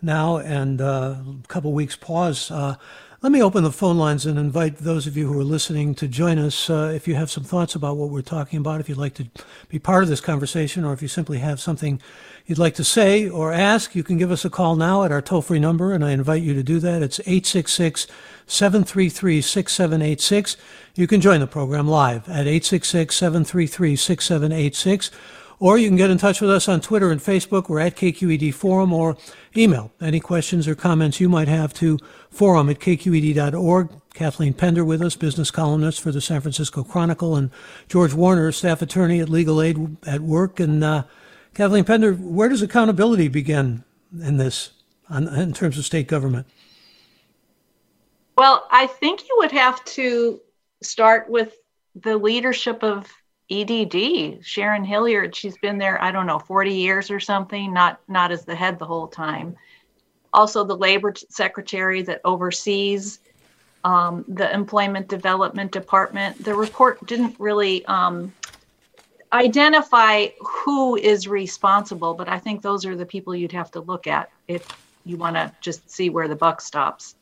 now 0.00 0.36
and 0.36 0.80
uh, 0.80 1.16
a 1.42 1.48
couple 1.48 1.72
weeks 1.72 1.96
pause. 1.96 2.52
Uh, 2.52 2.76
let 3.24 3.32
me 3.32 3.42
open 3.42 3.64
the 3.64 3.72
phone 3.72 3.96
lines 3.96 4.26
and 4.26 4.38
invite 4.38 4.76
those 4.76 5.06
of 5.06 5.16
you 5.16 5.32
who 5.32 5.40
are 5.40 5.44
listening 5.44 5.94
to 5.94 6.06
join 6.06 6.38
us. 6.38 6.68
Uh, 6.68 6.92
if 6.94 7.08
you 7.08 7.14
have 7.14 7.30
some 7.30 7.42
thoughts 7.42 7.74
about 7.74 7.96
what 7.96 8.10
we're 8.10 8.20
talking 8.20 8.58
about, 8.58 8.80
if 8.80 8.88
you'd 8.90 8.98
like 8.98 9.14
to 9.14 9.24
be 9.70 9.78
part 9.78 10.02
of 10.02 10.10
this 10.10 10.20
conversation, 10.20 10.84
or 10.84 10.92
if 10.92 11.00
you 11.00 11.08
simply 11.08 11.38
have 11.38 11.58
something 11.58 12.02
you'd 12.44 12.58
like 12.58 12.74
to 12.74 12.84
say 12.84 13.26
or 13.26 13.50
ask, 13.50 13.94
you 13.94 14.02
can 14.02 14.18
give 14.18 14.30
us 14.30 14.44
a 14.44 14.50
call 14.50 14.76
now 14.76 15.04
at 15.04 15.10
our 15.10 15.22
toll 15.22 15.40
free 15.40 15.58
number, 15.58 15.94
and 15.94 16.04
I 16.04 16.10
invite 16.10 16.42
you 16.42 16.52
to 16.52 16.62
do 16.62 16.78
that. 16.80 17.02
It's 17.02 17.18
866 17.20 18.06
733 18.46 19.40
6786. 19.40 20.58
You 20.94 21.06
can 21.06 21.22
join 21.22 21.40
the 21.40 21.46
program 21.46 21.88
live 21.88 22.28
at 22.28 22.46
866 22.46 23.16
733 23.16 23.96
6786 23.96 25.10
or 25.64 25.78
you 25.78 25.88
can 25.88 25.96
get 25.96 26.10
in 26.10 26.18
touch 26.18 26.42
with 26.42 26.50
us 26.50 26.68
on 26.68 26.78
Twitter 26.78 27.10
and 27.10 27.22
Facebook. 27.22 27.70
We're 27.70 27.80
at 27.80 27.96
KQED 27.96 28.52
Forum 28.52 28.92
or 28.92 29.16
email 29.56 29.92
any 29.98 30.20
questions 30.20 30.68
or 30.68 30.74
comments 30.74 31.20
you 31.20 31.28
might 31.30 31.48
have 31.48 31.72
to 31.74 31.98
forum 32.28 32.68
at 32.68 32.80
kqed.org. 32.80 33.88
Kathleen 34.12 34.52
Pender 34.52 34.84
with 34.84 35.00
us, 35.00 35.16
business 35.16 35.50
columnist 35.50 36.02
for 36.02 36.12
the 36.12 36.20
San 36.20 36.42
Francisco 36.42 36.84
Chronicle, 36.84 37.34
and 37.34 37.50
George 37.88 38.12
Warner, 38.12 38.52
staff 38.52 38.82
attorney 38.82 39.20
at 39.20 39.30
Legal 39.30 39.62
Aid 39.62 39.96
at 40.06 40.20
Work. 40.20 40.60
And 40.60 40.84
uh, 40.84 41.04
Kathleen 41.54 41.84
Pender, 41.84 42.12
where 42.12 42.50
does 42.50 42.60
accountability 42.60 43.28
begin 43.28 43.84
in 44.22 44.36
this, 44.36 44.72
on, 45.08 45.28
in 45.28 45.54
terms 45.54 45.78
of 45.78 45.86
state 45.86 46.08
government? 46.08 46.46
Well, 48.36 48.68
I 48.70 48.86
think 48.86 49.22
you 49.22 49.34
would 49.38 49.52
have 49.52 49.82
to 49.86 50.42
start 50.82 51.30
with 51.30 51.56
the 51.94 52.18
leadership 52.18 52.84
of 52.84 53.10
EDD, 53.50 54.44
Sharon 54.44 54.84
Hilliard, 54.84 55.34
she's 55.34 55.56
been 55.58 55.78
there, 55.78 56.02
I 56.02 56.10
don't 56.10 56.26
know, 56.26 56.38
40 56.38 56.72
years 56.72 57.10
or 57.10 57.20
something, 57.20 57.72
not 57.72 58.00
not 58.08 58.32
as 58.32 58.44
the 58.44 58.54
head 58.54 58.78
the 58.78 58.86
whole 58.86 59.08
time. 59.08 59.56
Also, 60.32 60.64
the 60.64 60.76
labor 60.76 61.14
secretary 61.28 62.02
that 62.02 62.20
oversees 62.24 63.20
um, 63.84 64.24
the 64.28 64.52
employment 64.52 65.08
development 65.08 65.70
department. 65.72 66.42
The 66.42 66.54
report 66.54 67.06
didn't 67.06 67.36
really 67.38 67.84
um, 67.86 68.32
identify 69.32 70.28
who 70.40 70.96
is 70.96 71.28
responsible, 71.28 72.14
but 72.14 72.28
I 72.28 72.38
think 72.38 72.62
those 72.62 72.86
are 72.86 72.96
the 72.96 73.06
people 73.06 73.34
you'd 73.34 73.52
have 73.52 73.70
to 73.72 73.80
look 73.80 74.06
at 74.06 74.30
if 74.48 74.66
you 75.04 75.16
want 75.16 75.36
to 75.36 75.52
just 75.60 75.90
see 75.90 76.08
where 76.08 76.28
the 76.28 76.36
buck 76.36 76.60
stops. 76.60 77.14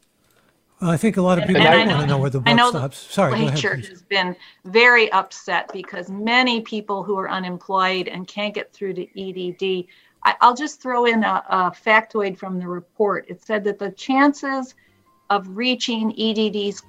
Well, 0.82 0.90
I 0.90 0.96
think 0.96 1.16
a 1.16 1.22
lot 1.22 1.38
of 1.38 1.46
people 1.46 1.62
don't 1.62 1.86
want 1.86 2.00
to 2.00 2.06
know 2.08 2.18
where 2.18 2.28
the 2.28 2.40
buck 2.40 2.58
stops. 2.70 2.98
Sorry, 2.98 3.38
go 3.38 3.46
ahead, 3.46 3.60
please. 3.60 3.88
has 3.88 4.02
been 4.02 4.34
very 4.64 5.12
upset 5.12 5.70
because 5.72 6.10
many 6.10 6.60
people 6.62 7.04
who 7.04 7.16
are 7.18 7.30
unemployed 7.30 8.08
and 8.08 8.26
can't 8.26 8.52
get 8.52 8.72
through 8.72 8.94
to 8.94 9.02
EDD. 9.02 9.86
I, 10.24 10.34
will 10.42 10.56
just 10.56 10.82
throw 10.82 11.04
in 11.04 11.22
a, 11.22 11.44
a 11.48 11.70
factoid 11.70 12.36
from 12.36 12.58
the 12.58 12.66
report. 12.66 13.26
It 13.28 13.40
said 13.40 13.62
that 13.62 13.78
the 13.78 13.92
chances 13.92 14.74
of 15.30 15.46
reaching 15.56 16.10
EDD's 16.20 16.82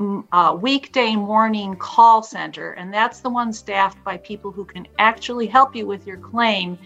mm, 0.00 0.24
uh, 0.32 0.56
weekday 0.58 1.14
morning 1.14 1.76
call 1.76 2.22
center, 2.22 2.72
and 2.72 2.92
that's 2.92 3.20
the 3.20 3.28
one 3.28 3.52
staffed 3.52 4.02
by 4.04 4.16
people 4.16 4.50
who 4.50 4.64
can 4.64 4.88
actually 4.98 5.46
help 5.46 5.76
you 5.76 5.86
with 5.86 6.06
your 6.06 6.16
claim, 6.16 6.78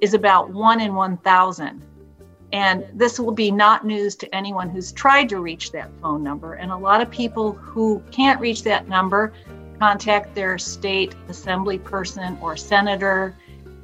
is 0.00 0.14
about 0.14 0.50
one 0.50 0.80
in 0.80 0.94
1,000. 0.94 1.82
And 2.52 2.84
this 2.94 3.20
will 3.20 3.32
be 3.32 3.50
not 3.50 3.86
news 3.86 4.16
to 4.16 4.34
anyone 4.34 4.68
who's 4.68 4.92
tried 4.92 5.28
to 5.28 5.40
reach 5.40 5.70
that 5.72 5.90
phone 6.02 6.22
number. 6.22 6.54
And 6.54 6.72
a 6.72 6.76
lot 6.76 7.00
of 7.00 7.10
people 7.10 7.52
who 7.52 8.02
can't 8.10 8.40
reach 8.40 8.64
that 8.64 8.88
number 8.88 9.32
contact 9.78 10.34
their 10.34 10.58
state 10.58 11.14
assembly 11.28 11.78
person 11.78 12.36
or 12.42 12.56
senator, 12.56 13.34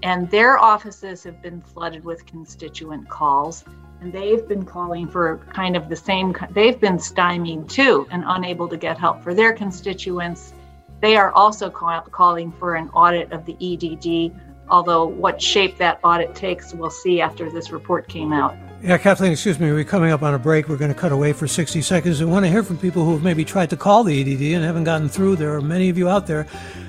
and 0.02 0.30
their 0.30 0.58
offices 0.58 1.24
have 1.24 1.40
been 1.42 1.60
flooded 1.60 2.04
with 2.04 2.26
constituent 2.26 3.08
calls. 3.08 3.64
And 4.00 4.12
they've 4.12 4.46
been 4.46 4.64
calling 4.66 5.08
for 5.08 5.38
kind 5.54 5.74
of 5.74 5.88
the 5.88 5.96
same, 5.96 6.36
they've 6.50 6.78
been 6.78 6.98
stymied 6.98 7.68
too 7.68 8.06
and 8.10 8.24
unable 8.26 8.68
to 8.68 8.76
get 8.76 8.98
help 8.98 9.22
for 9.22 9.32
their 9.32 9.54
constituents. 9.54 10.52
They 11.00 11.16
are 11.16 11.32
also 11.32 11.70
call, 11.70 12.02
calling 12.02 12.52
for 12.52 12.74
an 12.74 12.90
audit 12.90 13.32
of 13.32 13.46
the 13.46 13.54
EDD 13.54 14.38
although 14.68 15.06
what 15.06 15.40
shape 15.40 15.78
that 15.78 16.00
audit 16.02 16.34
takes, 16.34 16.74
we'll 16.74 16.90
see 16.90 17.20
after 17.20 17.50
this 17.50 17.70
report 17.70 18.08
came 18.08 18.32
out. 18.32 18.56
Yeah, 18.82 18.98
Kathleen, 18.98 19.32
excuse 19.32 19.58
me, 19.58 19.72
we're 19.72 19.84
coming 19.84 20.12
up 20.12 20.22
on 20.22 20.34
a 20.34 20.38
break. 20.38 20.68
We're 20.68 20.76
going 20.76 20.92
to 20.92 20.98
cut 20.98 21.10
away 21.10 21.32
for 21.32 21.48
60 21.48 21.80
seconds. 21.82 22.20
We 22.20 22.26
want 22.26 22.44
to 22.44 22.50
hear 22.50 22.62
from 22.62 22.78
people 22.78 23.04
who 23.04 23.12
have 23.12 23.22
maybe 23.22 23.44
tried 23.44 23.70
to 23.70 23.76
call 23.76 24.04
the 24.04 24.20
EDD 24.20 24.54
and 24.54 24.64
haven't 24.64 24.84
gotten 24.84 25.08
through. 25.08 25.36
There 25.36 25.54
are 25.54 25.62
many 25.62 25.88
of 25.88 25.96
you 25.96 26.08
out 26.08 26.26
there. 26.26 26.46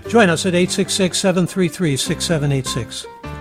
Join 0.07 0.29
us 0.29 0.45
at 0.45 0.53
866 0.53 1.17
733 1.17 1.97
6786. 1.97 3.36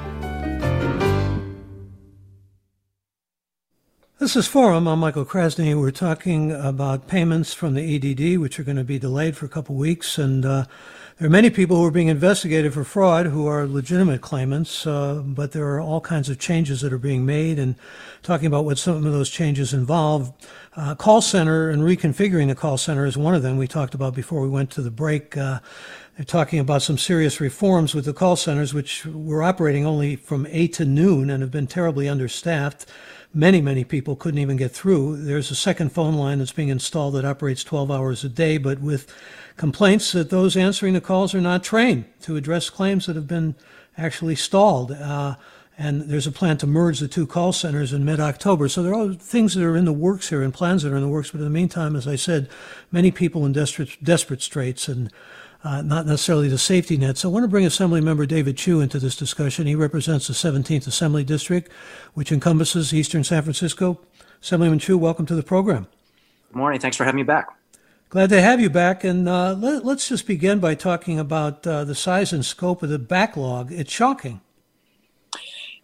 This 4.26 4.34
is 4.34 4.48
Forum. 4.48 4.88
I'm 4.88 4.98
Michael 4.98 5.24
Krasny. 5.24 5.80
We're 5.80 5.92
talking 5.92 6.50
about 6.50 7.06
payments 7.06 7.54
from 7.54 7.74
the 7.74 7.94
EDD, 7.94 8.40
which 8.40 8.58
are 8.58 8.64
going 8.64 8.76
to 8.76 8.82
be 8.82 8.98
delayed 8.98 9.36
for 9.36 9.46
a 9.46 9.48
couple 9.48 9.76
weeks. 9.76 10.18
And 10.18 10.44
uh, 10.44 10.64
there 11.16 11.28
are 11.28 11.30
many 11.30 11.48
people 11.48 11.76
who 11.76 11.84
are 11.84 11.92
being 11.92 12.08
investigated 12.08 12.74
for 12.74 12.82
fraud 12.82 13.26
who 13.26 13.46
are 13.46 13.68
legitimate 13.68 14.22
claimants, 14.22 14.84
uh, 14.84 15.22
but 15.24 15.52
there 15.52 15.68
are 15.68 15.80
all 15.80 16.00
kinds 16.00 16.28
of 16.28 16.40
changes 16.40 16.80
that 16.80 16.92
are 16.92 16.98
being 16.98 17.24
made. 17.24 17.60
And 17.60 17.76
talking 18.24 18.48
about 18.48 18.64
what 18.64 18.78
some 18.78 18.96
of 18.96 19.12
those 19.12 19.30
changes 19.30 19.72
involve, 19.72 20.32
uh, 20.74 20.96
call 20.96 21.20
center 21.20 21.70
and 21.70 21.82
reconfiguring 21.82 22.48
the 22.48 22.56
call 22.56 22.78
center 22.78 23.06
is 23.06 23.16
one 23.16 23.36
of 23.36 23.44
them. 23.44 23.58
We 23.58 23.68
talked 23.68 23.94
about 23.94 24.16
before 24.16 24.40
we 24.40 24.48
went 24.48 24.72
to 24.72 24.82
the 24.82 24.90
break. 24.90 25.36
Uh, 25.36 25.60
they're 26.16 26.24
talking 26.24 26.58
about 26.58 26.82
some 26.82 26.98
serious 26.98 27.40
reforms 27.40 27.94
with 27.94 28.06
the 28.06 28.12
call 28.12 28.34
centers, 28.34 28.74
which 28.74 29.06
were 29.06 29.44
operating 29.44 29.86
only 29.86 30.16
from 30.16 30.48
8 30.50 30.72
to 30.72 30.84
noon 30.84 31.30
and 31.30 31.42
have 31.42 31.52
been 31.52 31.68
terribly 31.68 32.08
understaffed. 32.08 32.86
Many, 33.36 33.60
many 33.60 33.84
people 33.84 34.16
couldn't 34.16 34.40
even 34.40 34.56
get 34.56 34.72
through. 34.72 35.18
There's 35.18 35.50
a 35.50 35.54
second 35.54 35.92
phone 35.92 36.14
line 36.14 36.38
that's 36.38 36.52
being 36.52 36.70
installed 36.70 37.16
that 37.16 37.26
operates 37.26 37.62
12 37.62 37.90
hours 37.90 38.24
a 38.24 38.30
day, 38.30 38.56
but 38.56 38.80
with 38.80 39.12
complaints 39.58 40.12
that 40.12 40.30
those 40.30 40.56
answering 40.56 40.94
the 40.94 41.02
calls 41.02 41.34
are 41.34 41.40
not 41.42 41.62
trained 41.62 42.06
to 42.22 42.36
address 42.36 42.70
claims 42.70 43.04
that 43.04 43.14
have 43.14 43.28
been 43.28 43.54
actually 43.98 44.36
stalled. 44.36 44.92
Uh, 44.92 45.36
and 45.76 46.08
there's 46.08 46.26
a 46.26 46.32
plan 46.32 46.56
to 46.56 46.66
merge 46.66 46.98
the 46.98 47.08
two 47.08 47.26
call 47.26 47.52
centers 47.52 47.92
in 47.92 48.06
mid-October. 48.06 48.70
So 48.70 48.82
there 48.82 48.94
are 48.94 49.12
things 49.12 49.54
that 49.54 49.64
are 49.64 49.76
in 49.76 49.84
the 49.84 49.92
works 49.92 50.30
here 50.30 50.40
and 50.40 50.54
plans 50.54 50.82
that 50.82 50.92
are 50.94 50.96
in 50.96 51.02
the 51.02 51.08
works. 51.08 51.32
But 51.32 51.40
in 51.40 51.44
the 51.44 51.50
meantime, 51.50 51.94
as 51.94 52.08
I 52.08 52.16
said, 52.16 52.48
many 52.90 53.10
people 53.10 53.44
in 53.44 53.52
desperate, 53.52 54.02
desperate 54.02 54.40
straits. 54.40 54.88
And 54.88 55.12
uh, 55.66 55.82
not 55.82 56.06
necessarily 56.06 56.48
the 56.48 56.58
safety 56.58 56.96
net. 56.96 57.18
So 57.18 57.28
I 57.28 57.32
want 57.32 57.42
to 57.42 57.48
bring 57.48 57.66
Assemblymember 57.66 58.28
David 58.28 58.56
Chiu 58.56 58.80
into 58.80 59.00
this 59.00 59.16
discussion. 59.16 59.66
He 59.66 59.74
represents 59.74 60.28
the 60.28 60.32
17th 60.32 60.86
Assembly 60.86 61.24
District, 61.24 61.70
which 62.14 62.30
encompasses 62.30 62.94
eastern 62.94 63.24
San 63.24 63.42
Francisco. 63.42 64.00
Assemblyman 64.40 64.78
Chiu, 64.78 64.96
welcome 64.96 65.26
to 65.26 65.34
the 65.34 65.42
program. 65.42 65.88
Good 66.52 66.58
morning. 66.58 66.78
Thanks 66.78 66.96
for 66.96 67.04
having 67.04 67.16
me 67.16 67.24
back. 67.24 67.48
Glad 68.10 68.30
to 68.30 68.40
have 68.40 68.60
you 68.60 68.70
back. 68.70 69.02
And 69.02 69.28
uh, 69.28 69.54
let, 69.54 69.84
us 69.84 70.08
just 70.08 70.28
begin 70.28 70.60
by 70.60 70.76
talking 70.76 71.18
about 71.18 71.66
uh, 71.66 71.82
the 71.82 71.96
size 71.96 72.32
and 72.32 72.44
scope 72.44 72.84
of 72.84 72.88
the 72.88 73.00
backlog. 73.00 73.72
It's 73.72 73.92
shocking. 73.92 74.42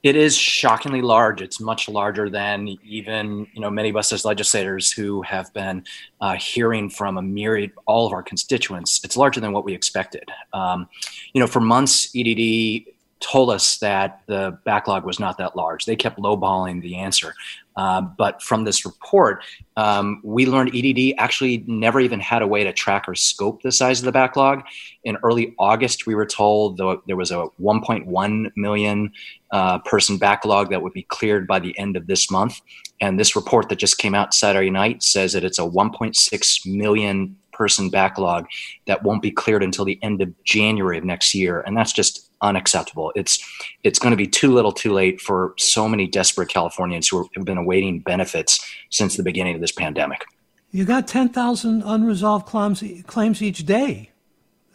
It 0.03 0.17
is 0.17 0.37
shockingly 0.37 1.01
large. 1.01 1.43
It's 1.43 1.61
much 1.61 1.89
larger 1.89 2.29
than 2.29 2.69
even 2.85 3.47
you 3.53 3.61
know 3.61 3.71
many 3.71 3.89
of 3.89 3.97
us 3.97 4.13
as 4.13 4.25
legislators 4.25 4.91
who 4.91 5.23
have 5.23 5.53
been 5.55 5.85
uh, 6.21 6.35
hearing 6.35 6.91
from 6.91 7.19
a 7.19 7.23
myriad, 7.23 7.71
all 7.87 8.07
of 8.07 8.13
our 8.13 8.23
constituents. 8.23 9.01
It's 9.05 9.17
larger 9.17 9.41
than 9.41 9.53
what 9.53 9.65
we 9.65 9.75
expected. 9.75 10.29
Um, 10.53 10.89
you 11.35 11.41
know, 11.41 11.47
for 11.47 11.61
months, 11.61 12.11
EDD 12.17 12.93
told 13.23 13.51
us 13.51 13.79
that 13.79 14.21
the 14.27 14.59
backlog 14.65 15.05
was 15.05 15.19
not 15.19 15.39
that 15.39 15.57
large. 15.57 15.85
They 15.85 15.97
kept 15.97 16.19
lowballing 16.19 16.83
the 16.83 16.97
answer. 16.97 17.35
Uh, 17.77 18.03
but 18.03 18.43
from 18.43 18.65
this 18.65 18.85
report, 18.85 19.43
um, 19.77 20.21
we 20.23 20.45
learned 20.45 20.75
EDD 20.75 21.15
actually 21.17 21.65
never 21.67 22.01
even 22.01 22.21
had 22.21 22.43
a 22.43 22.47
way 22.47 22.65
to 22.65 22.73
track 22.73 23.09
or 23.09 23.15
scope 23.15 23.63
the 23.63 23.73
size 23.73 23.99
of 24.01 24.05
the 24.05 24.13
backlog. 24.13 24.63
In 25.05 25.17
early 25.23 25.55
August, 25.59 26.07
we 26.07 26.15
were 26.15 26.27
told 26.27 26.77
there 26.77 27.17
was 27.17 27.31
a 27.31 27.47
1.1 27.61 28.51
million 28.57 29.13
uh, 29.53 29.79
person 29.79 30.19
backlog 30.19 30.71
that 30.71 30.83
would 30.83 30.93
be 30.93 31.05
cleared 31.05 31.47
by 31.47 31.59
the 31.59 31.79
end 31.79 31.97
of 31.97 32.07
this 32.07 32.31
month. 32.31 32.61
And 33.01 33.19
this 33.19 33.35
report 33.35 33.69
that 33.71 33.77
just 33.77 33.99
came 33.99 34.15
out 34.15 34.35
Saturday 34.35 34.71
night 34.71 35.03
says 35.03 35.33
that 35.33 35.45
it's 35.45 35.59
a 35.59 35.63
1.6 35.63 36.67
million 36.67 37.37
person 37.53 37.89
backlog 37.91 38.47
that 38.87 39.03
won't 39.03 39.23
be 39.23 39.31
cleared 39.31 39.63
until 39.63 39.85
the 39.85 39.99
end 40.03 40.21
of 40.21 40.33
January 40.45 40.99
of 40.99 41.05
next 41.05 41.35
year. 41.35 41.61
And 41.61 41.77
that's 41.77 41.93
just 41.93 42.32
unacceptable. 42.43 43.13
It's 43.15 43.39
it's 43.83 43.99
going 43.99 44.11
to 44.11 44.17
be 44.17 44.27
too 44.27 44.53
little, 44.53 44.73
too 44.73 44.93
late 44.93 45.21
for 45.21 45.55
so 45.59 45.89
many 45.89 46.07
desperate 46.07 46.49
Californians 46.49 47.09
who 47.09 47.29
have 47.35 47.45
been 47.45 47.59
awaiting 47.59 48.01
benefits 48.01 48.61
since 48.91 49.17
the 49.17 49.23
beginning 49.23 49.55
of 49.55 49.61
this 49.61 49.73
pandemic. 49.73 50.25
You 50.71 50.85
got 50.85 51.09
ten 51.09 51.29
thousand 51.29 51.83
unresolved 51.85 52.47
claims 52.47 52.83
claims 53.07 53.43
each 53.43 53.65
day. 53.65 54.11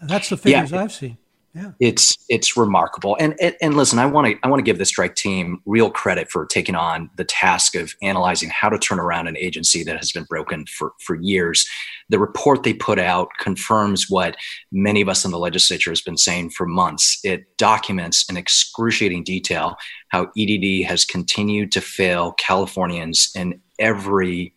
That's 0.02 0.30
the 0.30 0.38
figures 0.38 0.72
yeah. 0.72 0.82
I've 0.82 0.94
seen. 0.94 1.18
Yeah. 1.58 1.72
It's 1.80 2.16
it's 2.30 2.56
remarkable. 2.56 3.18
And 3.20 3.36
and, 3.42 3.56
and 3.62 3.76
listen, 3.76 3.98
I 3.98 4.06
want 4.06 4.28
to 4.28 4.38
I 4.44 4.48
want 4.48 4.60
to 4.60 4.64
give 4.64 4.78
the 4.78 4.86
strike 4.86 5.16
team 5.16 5.60
real 5.66 5.90
credit 5.90 6.30
for 6.30 6.46
taking 6.46 6.76
on 6.76 7.10
the 7.16 7.24
task 7.24 7.76
of 7.76 7.94
analyzing 8.04 8.50
how 8.50 8.70
to 8.70 8.78
turn 8.78 9.00
around 9.00 9.28
an 9.28 9.38
agency 9.38 9.84
that 9.84 9.98
has 9.98 10.12
been 10.12 10.26
broken 10.26 10.66
for 10.68 10.94
for 11.00 11.16
years. 11.16 11.68
The 12.10 12.20
report 12.20 12.64
they 12.64 12.74
put 12.74 13.00
out 13.00 13.30
confirms 13.40 14.06
what 14.08 14.38
many 14.72 15.02
of 15.02 15.10
us 15.10 15.26
in 15.26 15.32
the 15.32 15.40
legislature 15.40 15.90
has 15.92 16.02
been 16.02 16.18
saying 16.18 16.52
for 16.52 16.68
months. 16.68 17.20
It 17.24 17.58
documents 17.58 18.30
in 18.30 18.38
excruciating 18.38 19.24
detail 19.24 19.78
how 20.10 20.28
EDD 20.38 20.86
has 20.86 21.06
continued 21.06 21.72
to 21.72 21.82
fail 21.82 22.34
Californians 22.34 23.32
in 23.36 23.60
every 23.80 24.54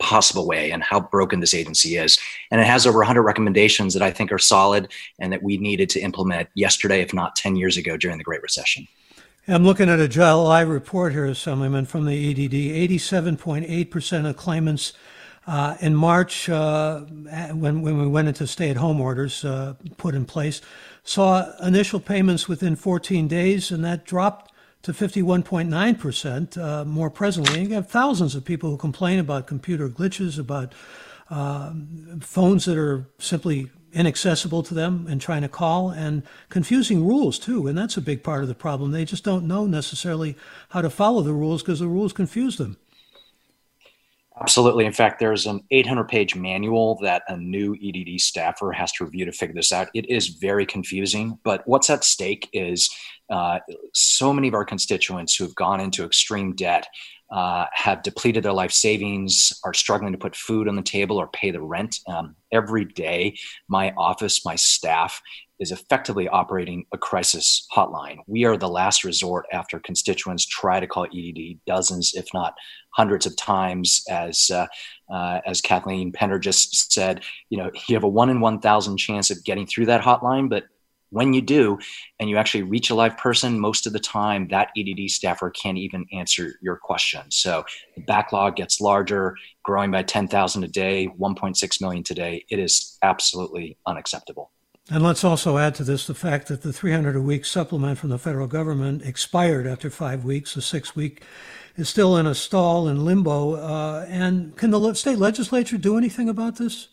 possible 0.00 0.46
way 0.46 0.70
and 0.70 0.82
how 0.82 0.98
broken 0.98 1.40
this 1.40 1.54
agency 1.54 1.96
is. 1.96 2.18
And 2.50 2.60
it 2.60 2.66
has 2.66 2.86
over 2.86 2.98
100 2.98 3.22
recommendations 3.22 3.94
that 3.94 4.02
I 4.02 4.10
think 4.10 4.32
are 4.32 4.38
solid 4.38 4.90
and 5.18 5.32
that 5.32 5.42
we 5.42 5.58
needed 5.58 5.88
to 5.90 6.00
implement 6.00 6.48
yesterday, 6.54 7.00
if 7.00 7.14
not 7.14 7.36
10 7.36 7.56
years 7.56 7.76
ago 7.76 7.96
during 7.96 8.18
the 8.18 8.24
Great 8.24 8.42
Recession. 8.42 8.88
I'm 9.48 9.64
looking 9.64 9.88
at 9.88 9.98
a 9.98 10.08
July 10.08 10.60
report 10.60 11.12
here, 11.12 11.24
Assemblyman, 11.24 11.86
from 11.86 12.04
the 12.04 12.30
EDD. 12.30 12.52
87.8% 12.90 14.28
of 14.28 14.36
claimants 14.36 14.92
uh, 15.46 15.76
in 15.80 15.94
March, 15.94 16.48
uh, 16.48 17.00
when, 17.00 17.82
when 17.82 17.98
we 17.98 18.06
went 18.06 18.28
into 18.28 18.46
stay 18.46 18.70
at 18.70 18.76
home 18.76 19.00
orders 19.00 19.44
uh, 19.44 19.74
put 19.96 20.14
in 20.14 20.24
place, 20.24 20.60
saw 21.02 21.50
initial 21.58 21.98
payments 21.98 22.46
within 22.46 22.76
14 22.76 23.26
days, 23.26 23.70
and 23.70 23.84
that 23.84 24.04
dropped 24.04 24.49
to 24.82 24.92
51.9% 24.92 26.58
uh, 26.58 26.84
more 26.84 27.10
presently. 27.10 27.62
you 27.62 27.74
have 27.74 27.88
thousands 27.88 28.34
of 28.34 28.44
people 28.44 28.70
who 28.70 28.76
complain 28.76 29.18
about 29.18 29.46
computer 29.46 29.88
glitches, 29.88 30.38
about 30.38 30.74
uh, 31.28 31.72
phones 32.20 32.64
that 32.64 32.78
are 32.78 33.06
simply 33.18 33.70
inaccessible 33.92 34.62
to 34.62 34.74
them 34.74 35.06
and 35.08 35.20
trying 35.20 35.42
to 35.42 35.48
call, 35.48 35.90
and 35.90 36.22
confusing 36.48 37.06
rules 37.06 37.38
too. 37.38 37.66
And 37.66 37.76
that's 37.76 37.96
a 37.96 38.00
big 38.00 38.22
part 38.22 38.42
of 38.42 38.48
the 38.48 38.54
problem. 38.54 38.92
They 38.92 39.04
just 39.04 39.24
don't 39.24 39.46
know 39.46 39.66
necessarily 39.66 40.36
how 40.70 40.82
to 40.82 40.90
follow 40.90 41.22
the 41.22 41.32
rules 41.32 41.62
because 41.62 41.80
the 41.80 41.88
rules 41.88 42.12
confuse 42.12 42.56
them. 42.56 42.76
Absolutely. 44.40 44.86
In 44.86 44.92
fact, 44.92 45.18
there's 45.18 45.44
an 45.44 45.60
800 45.70 46.04
page 46.04 46.34
manual 46.34 46.98
that 47.02 47.22
a 47.28 47.36
new 47.36 47.76
EDD 47.82 48.20
staffer 48.20 48.72
has 48.72 48.90
to 48.92 49.04
review 49.04 49.26
to 49.26 49.32
figure 49.32 49.54
this 49.54 49.70
out. 49.70 49.88
It 49.92 50.08
is 50.08 50.28
very 50.28 50.64
confusing, 50.64 51.38
but 51.44 51.62
what's 51.66 51.90
at 51.90 52.04
stake 52.04 52.48
is 52.54 52.88
uh, 53.28 53.58
so 53.92 54.32
many 54.32 54.48
of 54.48 54.54
our 54.54 54.64
constituents 54.64 55.36
who 55.36 55.44
have 55.44 55.54
gone 55.56 55.78
into 55.78 56.04
extreme 56.04 56.54
debt 56.54 56.86
uh, 57.30 57.66
have 57.72 58.02
depleted 58.02 58.42
their 58.42 58.52
life 58.52 58.72
savings, 58.72 59.52
are 59.62 59.74
struggling 59.74 60.12
to 60.12 60.18
put 60.18 60.34
food 60.34 60.66
on 60.66 60.74
the 60.74 60.82
table 60.82 61.18
or 61.18 61.28
pay 61.28 61.50
the 61.50 61.60
rent. 61.60 62.00
Um, 62.08 62.34
every 62.50 62.84
day, 62.84 63.36
my 63.68 63.92
office, 63.96 64.44
my 64.44 64.56
staff 64.56 65.20
is 65.60 65.70
effectively 65.70 66.26
operating 66.28 66.86
a 66.92 66.98
crisis 66.98 67.66
hotline. 67.72 68.18
We 68.26 68.44
are 68.44 68.56
the 68.56 68.68
last 68.68 69.04
resort 69.04 69.46
after 69.52 69.78
constituents 69.78 70.46
try 70.46 70.80
to 70.80 70.86
call 70.86 71.04
EDD 71.04 71.60
dozens, 71.66 72.12
if 72.14 72.26
not 72.34 72.54
hundreds 72.94 73.26
of 73.26 73.36
times. 73.36 74.02
As 74.08 74.50
uh, 74.50 74.66
uh, 75.12 75.40
as 75.46 75.60
Kathleen 75.60 76.12
Pender 76.12 76.38
just 76.38 76.92
said, 76.92 77.22
you 77.50 77.58
know, 77.58 77.70
you 77.88 77.94
have 77.94 78.04
a 78.04 78.08
one 78.08 78.30
in 78.30 78.40
one 78.40 78.60
thousand 78.60 78.96
chance 78.96 79.30
of 79.30 79.44
getting 79.44 79.66
through 79.66 79.86
that 79.86 80.02
hotline, 80.02 80.48
but 80.48 80.64
when 81.10 81.32
you 81.32 81.42
do 81.42 81.78
and 82.18 82.30
you 82.30 82.36
actually 82.36 82.62
reach 82.62 82.90
a 82.90 82.94
live 82.94 83.16
person 83.18 83.58
most 83.58 83.86
of 83.86 83.92
the 83.92 83.98
time 83.98 84.48
that 84.48 84.70
edd 84.76 85.10
staffer 85.10 85.50
can't 85.50 85.76
even 85.76 86.06
answer 86.12 86.54
your 86.62 86.76
question 86.76 87.22
so 87.30 87.64
the 87.96 88.02
backlog 88.02 88.56
gets 88.56 88.80
larger 88.80 89.34
growing 89.64 89.90
by 89.90 90.02
10000 90.02 90.64
a 90.64 90.68
day 90.68 91.08
1.6 91.18 91.80
million 91.80 92.02
today 92.02 92.44
it 92.48 92.58
is 92.58 92.96
absolutely 93.02 93.76
unacceptable 93.86 94.52
and 94.90 95.02
let's 95.04 95.22
also 95.22 95.56
add 95.56 95.74
to 95.76 95.84
this 95.84 96.06
the 96.06 96.14
fact 96.14 96.48
that 96.48 96.62
the 96.62 96.72
300 96.72 97.14
a 97.14 97.20
week 97.20 97.44
supplement 97.44 97.98
from 97.98 98.10
the 98.10 98.18
federal 98.18 98.48
government 98.48 99.02
expired 99.02 99.66
after 99.66 99.88
five 99.88 100.24
weeks. 100.24 100.54
The 100.54 100.62
six 100.62 100.96
week 100.96 101.22
is 101.76 101.88
still 101.88 102.16
in 102.16 102.26
a 102.26 102.34
stall 102.34 102.88
in 102.88 103.04
limbo. 103.04 103.54
Uh, 103.54 104.04
and 104.08 104.56
can 104.56 104.70
the 104.72 104.94
state 104.94 105.18
legislature 105.18 105.78
do 105.78 105.96
anything 105.96 106.28
about 106.28 106.56
this? 106.56 106.88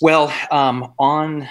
Well, 0.00 0.32
um, 0.50 0.94
on, 0.98 1.48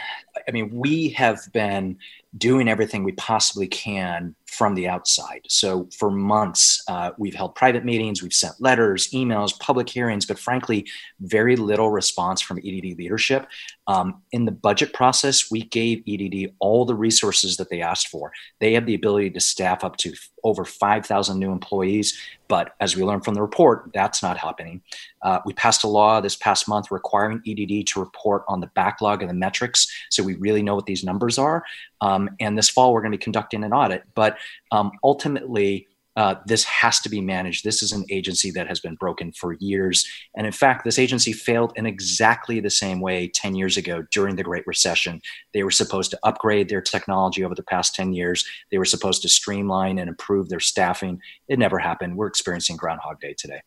I 0.48 0.52
mean, 0.52 0.72
we 0.72 1.10
have 1.10 1.40
been 1.54 1.98
doing 2.38 2.68
everything 2.68 3.04
we 3.04 3.12
possibly 3.14 3.68
can 3.68 4.36
from 4.46 4.76
the 4.76 4.88
outside. 4.88 5.42
So 5.48 5.90
for 5.98 6.12
months, 6.12 6.84
uh, 6.88 7.12
we've 7.18 7.34
held 7.34 7.56
private 7.56 7.84
meetings, 7.84 8.22
we've 8.22 8.34
sent 8.34 8.62
letters, 8.62 9.10
emails, 9.10 9.58
public 9.60 9.90
hearings, 9.90 10.26
but 10.26 10.40
frankly, 10.40 10.86
very 11.20 11.56
little 11.56 11.90
response 11.90 12.42
from 12.42 12.60
EDD 12.60 12.98
leadership. 12.98 13.48
Um, 13.88 14.22
in 14.32 14.46
the 14.46 14.52
budget 14.52 14.94
process, 14.94 15.52
we 15.52 15.64
gave 15.64 16.04
EDD 16.08 16.54
all 16.60 16.86
the 16.86 16.96
resources 16.96 17.58
that 17.58 17.70
they 17.70 17.82
asked 17.82 18.08
for. 18.08 18.32
They 18.60 18.74
have 18.74 18.86
the 18.86 18.96
ability 18.96 19.32
to 19.32 19.40
staff 19.40 19.84
up 19.84 19.98
to 19.98 20.14
over 20.44 20.64
5,000 20.64 21.40
new 21.40 21.52
employees, 21.52 22.18
but 22.48 22.76
as 22.80 22.96
we 22.96 23.04
learned 23.04 23.26
from 23.26 23.34
the 23.34 23.42
report, 23.42 23.90
that's 23.94 24.22
not 24.22 24.38
happening. 24.38 24.82
Uh, 25.22 25.40
we 25.46 25.54
passed 25.54 25.84
a 25.84 25.88
law 25.88 26.22
this 26.22 26.36
past 26.36 26.68
month 26.68 26.92
requiring 26.92 27.42
EDD 27.48 27.88
to 27.88 28.00
report 28.00 28.44
on 28.48 28.60
the 28.60 28.68
backlog 28.68 29.22
and 29.22 29.30
the 29.30 29.36
metrics, 29.36 29.92
so 30.10 30.24
we 30.24 30.36
really 30.36 30.62
know 30.62 30.76
what 30.76 30.86
these 30.86 31.04
numbers 31.04 31.38
are. 31.40 31.64
Um, 32.02 32.30
and 32.40 32.58
this 32.58 32.70
fall, 32.70 32.94
we're 32.94 33.02
going 33.02 33.12
to 33.12 33.18
be 33.18 33.24
conducting 33.24 33.64
an 33.64 33.74
audit. 33.74 34.04
But 34.14 34.35
um, 34.72 34.92
ultimately, 35.04 35.88
uh, 36.16 36.36
this 36.46 36.64
has 36.64 37.00
to 37.02 37.10
be 37.10 37.20
managed. 37.20 37.64
This 37.64 37.84
is 37.84 37.92
an 37.92 38.06
agency 38.10 38.50
that 38.52 38.68
has 38.68 38.80
been 38.80 38.96
broken 38.96 39.34
for 39.34 39.54
years. 39.60 40.08
And 40.36 40.48
in 40.48 40.54
fact, 40.54 40.86
this 40.86 40.98
agency 40.98 41.34
failed 41.34 41.74
in 41.76 41.86
exactly 41.86 42.60
the 42.62 42.70
same 42.70 43.02
way 43.02 43.28
10 43.28 43.56
years 43.56 43.76
ago 43.76 44.04
during 44.12 44.38
the 44.38 44.44
Great 44.44 44.66
Recession. 44.66 45.22
They 45.54 45.64
were 45.64 45.72
supposed 45.72 46.12
to 46.12 46.20
upgrade 46.24 46.70
their 46.70 46.82
technology 46.82 47.44
over 47.44 47.56
the 47.56 47.64
past 47.64 47.96
10 47.96 48.14
years, 48.14 48.46
they 48.72 48.78
were 48.78 48.86
supposed 48.86 49.22
to 49.24 49.30
streamline 49.30 50.00
and 50.00 50.08
improve 50.08 50.50
their 50.50 50.60
staffing. 50.60 51.20
It 51.50 51.60
never 51.60 51.80
happened. 51.80 52.16
We're 52.16 52.28
experiencing 52.28 52.78
Groundhog 52.78 53.20
Day 53.20 53.36
today. 53.38 53.62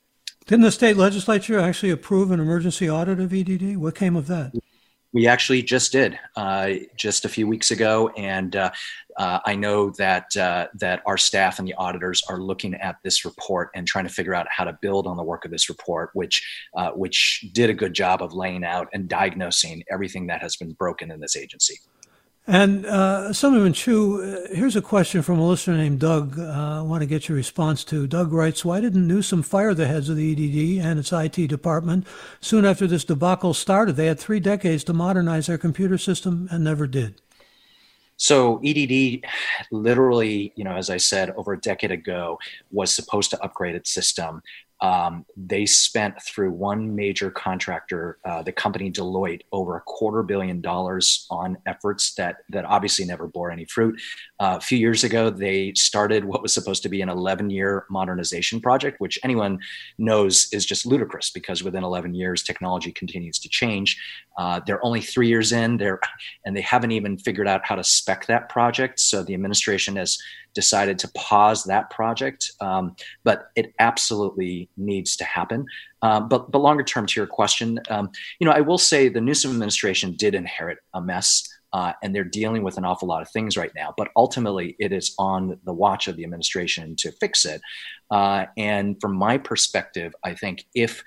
Didn't 0.47 0.63
the 0.63 0.73
state 0.73 0.97
legislature 0.97 1.59
actually 1.59 1.91
approve 1.91 2.31
an 2.31 2.41
emergency 2.41 2.89
audit 2.89 3.21
of 3.21 3.35
EDD? 3.35 3.77
What 3.77 3.95
came 3.95 4.17
of 4.17 4.29
that? 4.29 4.53
We 5.15 5.27
actually 5.27 5.63
just 5.63 5.93
did 5.93 6.19
uh, 6.37 6.73
just 6.97 7.25
a 7.25 7.31
few 7.31 7.47
weeks 7.47 7.71
ago, 7.71 8.09
and 8.11 8.55
uh, 8.55 8.71
uh, 9.17 9.39
I 9.47 9.57
know 9.57 9.91
that 9.93 10.37
uh, 10.37 10.67
that 10.75 11.03
our 11.07 11.17
staff 11.17 11.59
and 11.59 11.67
the 11.67 11.73
auditors 11.75 12.23
are 12.29 12.39
looking 12.41 12.75
at 12.75 12.97
this 13.03 13.25
report 13.25 13.71
and 13.75 13.87
trying 13.87 14.07
to 14.07 14.13
figure 14.13 14.35
out 14.35 14.47
how 14.51 14.65
to 14.65 14.79
build 14.83 15.07
on 15.07 15.17
the 15.17 15.23
work 15.23 15.47
of 15.47 15.51
this 15.51 15.71
report, 15.71 16.11
which 16.13 16.47
uh, 16.77 16.91
which 16.91 17.47
did 17.53 17.71
a 17.71 17.75
good 17.75 17.95
job 17.95 18.23
of 18.23 18.35
laying 18.35 18.65
out 18.65 18.89
and 18.93 19.09
diagnosing 19.09 19.83
everything 19.91 20.27
that 20.27 20.43
has 20.43 20.57
been 20.57 20.73
broken 20.73 21.11
in 21.11 21.21
this 21.21 21.37
agency. 21.37 21.79
And 22.51 22.87
uh, 22.87 23.27
Assemblyman 23.29 23.75
Chiu, 23.75 24.23
uh, 24.23 24.55
here's 24.55 24.75
a 24.75 24.81
question 24.81 25.21
from 25.21 25.39
a 25.39 25.47
listener 25.47 25.77
named 25.77 26.01
Doug. 26.01 26.39
Uh, 26.39 26.79
I 26.79 26.81
want 26.81 27.03
to 27.03 27.07
get 27.07 27.29
your 27.29 27.37
response 27.37 27.85
to. 27.85 28.07
Doug 28.07 28.33
writes, 28.33 28.65
"Why 28.65 28.81
didn't 28.81 29.07
Newsom 29.07 29.43
fire 29.43 29.75
the 29.75 29.87
heads 29.87 30.09
of 30.09 30.17
the 30.17 30.33
EDD 30.33 30.83
and 30.83 30.99
its 30.99 31.13
IT 31.13 31.47
department 31.47 32.07
soon 32.41 32.65
after 32.65 32.87
this 32.87 33.05
debacle 33.05 33.53
started? 33.53 33.97
They 33.97 34.07
had 34.07 34.19
three 34.19 34.41
decades 34.41 34.83
to 34.85 34.95
modernize 34.95 35.47
their 35.47 35.59
computer 35.59 35.99
system 35.99 36.49
and 36.51 36.65
never 36.65 36.87
did." 36.87 37.21
So 38.17 38.63
EDD, 38.65 39.25
literally, 39.71 40.55
you 40.57 40.65
know, 40.65 40.75
as 40.75 40.89
I 40.89 40.97
said, 40.97 41.31
over 41.37 41.53
a 41.53 41.61
decade 41.61 41.91
ago, 41.91 42.39
was 42.73 42.91
supposed 42.91 43.31
to 43.33 43.45
upgrade 43.45 43.75
its 43.75 43.91
system 43.93 44.43
um, 44.81 45.27
they 45.37 45.67
spent 45.67 46.23
through 46.23 46.53
one 46.53 46.95
major 46.95 47.31
contractor, 47.31 48.19
uh, 48.25 48.43
the 48.43 48.53
company 48.53 48.91
Deloitte, 48.91 49.43
over 49.51 49.77
a 49.77 49.81
quarter 49.81 50.23
billion 50.23 50.61
dollars 50.61 51.27
on 51.31 51.59
efforts 51.67 52.15
that 52.15 52.37
that 52.51 52.65
obviously 52.65 53.05
never 53.05 53.27
bore 53.27 53.51
any 53.51 53.65
fruit. 53.65 54.01
Uh, 54.39 54.57
a 54.59 54.61
few 54.61 54.79
years 54.79 55.03
ago, 55.03 55.31
they 55.31 55.73
started 55.75 56.25
what 56.25 56.43
was 56.43 56.55
supposed 56.55 56.83
to 56.85 56.89
be 56.89 57.03
an 57.03 57.09
11-year 57.09 57.87
modernization 57.91 58.61
project, 58.61 59.01
which 59.01 59.19
anyone 59.25 59.59
knows 59.99 60.49
is 60.53 60.65
just 60.65 60.87
ludicrous 60.87 61.31
because 61.31 61.65
within 61.65 61.83
11 61.83 62.15
years, 62.15 62.43
technology 62.43 62.93
continues 62.93 63.39
to 63.41 63.49
change. 63.49 64.01
Uh, 64.39 64.61
they're 64.65 64.85
only 64.85 65.01
three 65.01 65.27
years 65.27 65.51
in, 65.53 65.77
there, 65.77 65.99
and 66.47 66.57
they 66.57 66.61
haven't 66.61 66.93
even 66.93 67.19
figured 67.19 67.49
out 67.49 67.65
how 67.65 67.75
to 67.75 67.83
spec 67.83 68.27
that 68.27 68.49
project. 68.49 69.01
So 69.01 69.25
the 69.25 69.35
administration 69.35 69.97
has 69.97 70.19
decided 70.63 70.99
to 70.99 71.09
pause 71.15 71.63
that 71.63 71.89
project, 71.89 72.41
um, 72.61 72.85
but 73.23 73.39
it 73.55 73.73
absolutely 73.79 74.69
needs 74.77 75.15
to 75.15 75.25
happen. 75.25 75.65
Uh, 76.03 76.19
but 76.19 76.51
but 76.51 76.59
longer 76.59 76.83
term, 76.83 77.07
to 77.07 77.21
your 77.21 77.29
question, 77.29 77.79
um, 77.91 78.11
you 78.41 78.45
know, 78.45 78.51
I 78.51 78.63
will 78.69 78.83
say 78.93 79.09
the 79.09 79.21
Newsom 79.21 79.53
administration 79.53 80.09
did 80.25 80.35
inherit 80.35 80.79
a 80.95 81.01
mess. 81.01 81.31
Uh, 81.71 81.93
and 82.03 82.15
they're 82.15 82.25
dealing 82.25 82.63
with 82.63 82.79
an 82.79 82.87
awful 82.87 83.07
lot 83.07 83.21
of 83.21 83.31
things 83.31 83.59
right 83.59 83.75
now. 83.77 83.93
But 83.95 84.09
ultimately, 84.17 84.75
it 84.79 84.91
is 84.91 85.15
on 85.19 85.61
the 85.65 85.73
watch 85.85 86.09
of 86.09 86.17
the 86.17 86.25
administration 86.25 86.97
to 86.97 87.13
fix 87.13 87.45
it. 87.45 87.61
Uh, 88.11 88.47
and 88.57 88.97
from 89.03 89.15
my 89.15 89.37
perspective, 89.37 90.15
I 90.25 90.33
think 90.33 90.65
if 90.75 91.05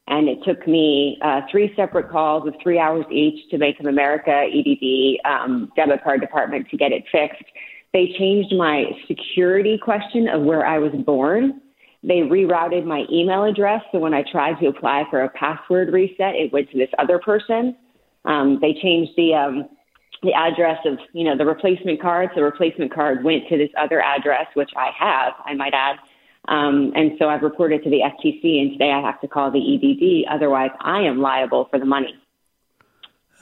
And 0.07 0.27
it 0.27 0.43
took 0.43 0.67
me 0.67 1.19
uh, 1.21 1.41
three 1.51 1.71
separate 1.75 2.09
calls 2.09 2.47
of 2.47 2.55
three 2.61 2.79
hours 2.79 3.05
each 3.11 3.47
to 3.51 3.59
Bank 3.59 3.79
of 3.79 3.85
America 3.85 4.47
EDD 4.51 5.19
um, 5.25 5.71
debit 5.75 6.03
card 6.03 6.21
department 6.21 6.67
to 6.69 6.77
get 6.77 6.91
it 6.91 7.03
fixed. 7.11 7.43
They 7.93 8.15
changed 8.17 8.55
my 8.55 8.85
security 9.07 9.77
question 9.77 10.27
of 10.27 10.41
where 10.41 10.65
I 10.65 10.79
was 10.79 10.91
born 11.05 11.61
they 12.03 12.21
rerouted 12.21 12.85
my 12.85 13.05
email 13.11 13.43
address. 13.43 13.81
So 13.91 13.99
when 13.99 14.13
I 14.13 14.23
tried 14.31 14.59
to 14.59 14.67
apply 14.67 15.03
for 15.09 15.23
a 15.23 15.29
password 15.29 15.93
reset, 15.93 16.35
it 16.35 16.51
went 16.51 16.71
to 16.71 16.77
this 16.77 16.89
other 16.97 17.19
person. 17.19 17.75
Um, 18.25 18.59
they 18.61 18.73
changed 18.73 19.11
the 19.17 19.33
um, 19.33 19.69
the 20.23 20.33
address 20.33 20.77
of 20.85 20.97
you 21.13 21.23
know 21.23 21.37
the 21.37 21.45
replacement 21.45 22.01
card. 22.01 22.29
So 22.33 22.41
the 22.41 22.45
replacement 22.45 22.93
card 22.93 23.23
went 23.23 23.47
to 23.49 23.57
this 23.57 23.69
other 23.79 24.01
address, 24.01 24.47
which 24.55 24.71
I 24.75 24.91
have, 24.97 25.33
I 25.45 25.53
might 25.53 25.73
add. 25.73 25.97
Um, 26.47 26.91
and 26.95 27.11
so 27.19 27.29
I've 27.29 27.43
reported 27.43 27.83
to 27.83 27.89
the 27.89 27.99
FTC, 27.99 28.61
and 28.61 28.71
today 28.71 28.91
I 28.91 29.01
have 29.01 29.21
to 29.21 29.27
call 29.27 29.51
the 29.51 29.59
EDD. 29.59 30.33
Otherwise, 30.33 30.71
I 30.79 31.01
am 31.01 31.19
liable 31.19 31.67
for 31.69 31.77
the 31.77 31.85
money. 31.85 32.15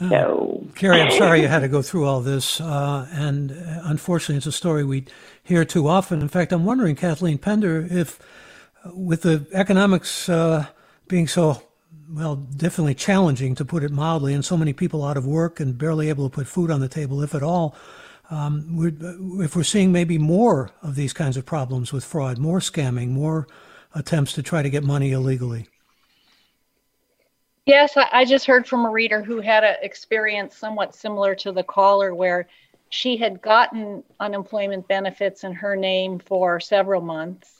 Uh, 0.01 0.09
so, 0.09 0.67
Carrie, 0.75 1.01
I'm 1.01 1.11
sorry 1.11 1.41
you 1.41 1.47
had 1.47 1.59
to 1.59 1.67
go 1.67 1.81
through 1.81 2.05
all 2.05 2.21
this, 2.21 2.59
uh, 2.59 3.07
and 3.11 3.51
uh, 3.51 3.81
unfortunately, 3.83 4.35
it's 4.35 4.45
a 4.45 4.51
story 4.51 4.83
we 4.83 5.05
hear 5.43 5.63
too 5.65 5.87
often. 5.87 6.21
In 6.21 6.27
fact, 6.27 6.51
I'm 6.51 6.65
wondering, 6.65 6.95
Kathleen 6.95 7.37
Pender, 7.37 7.87
if 7.89 8.19
with 8.85 9.23
the 9.23 9.45
economics 9.53 10.29
uh, 10.29 10.65
being 11.07 11.27
so 11.27 11.61
well, 12.11 12.35
definitely 12.35 12.95
challenging 12.95 13.55
to 13.55 13.65
put 13.65 13.83
it 13.83 13.91
mildly, 13.91 14.33
and 14.33 14.43
so 14.43 14.57
many 14.57 14.73
people 14.73 15.05
out 15.05 15.17
of 15.17 15.25
work 15.25 15.59
and 15.59 15.77
barely 15.77 16.09
able 16.09 16.29
to 16.29 16.33
put 16.33 16.47
food 16.47 16.71
on 16.71 16.79
the 16.79 16.87
table, 16.87 17.21
if 17.21 17.35
at 17.35 17.43
all. 17.43 17.75
Um, 18.31 18.75
we're, 18.75 19.43
if 19.43 19.55
we're 19.55 19.63
seeing 19.63 19.91
maybe 19.91 20.17
more 20.17 20.71
of 20.81 20.95
these 20.95 21.13
kinds 21.13 21.37
of 21.37 21.45
problems 21.45 21.93
with 21.93 22.03
fraud, 22.03 22.37
more 22.37 22.59
scamming, 22.59 23.09
more 23.09 23.47
attempts 23.93 24.33
to 24.33 24.43
try 24.43 24.61
to 24.61 24.69
get 24.69 24.83
money 24.83 25.11
illegally. 25.11 25.67
Yes, 27.65 27.95
I 27.95 28.25
just 28.25 28.47
heard 28.47 28.67
from 28.67 28.85
a 28.85 28.89
reader 28.89 29.21
who 29.21 29.41
had 29.41 29.63
an 29.63 29.75
experience 29.81 30.57
somewhat 30.57 30.95
similar 30.95 31.35
to 31.35 31.51
the 31.51 31.63
caller 31.63 32.15
where 32.15 32.47
she 32.89 33.17
had 33.17 33.41
gotten 33.41 34.03
unemployment 34.19 34.87
benefits 34.87 35.43
in 35.43 35.53
her 35.53 35.75
name 35.75 36.17
for 36.17 36.59
several 36.59 37.01
months 37.01 37.58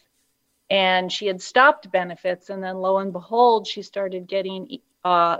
and 0.69 1.11
she 1.11 1.25
had 1.25 1.41
stopped 1.41 1.91
benefits 1.91 2.49
and 2.49 2.63
then 2.63 2.77
lo 2.77 2.97
and 2.97 3.13
behold 3.13 3.67
she 3.67 3.81
started 3.81 4.27
getting 4.27 4.79
uh, 5.03 5.37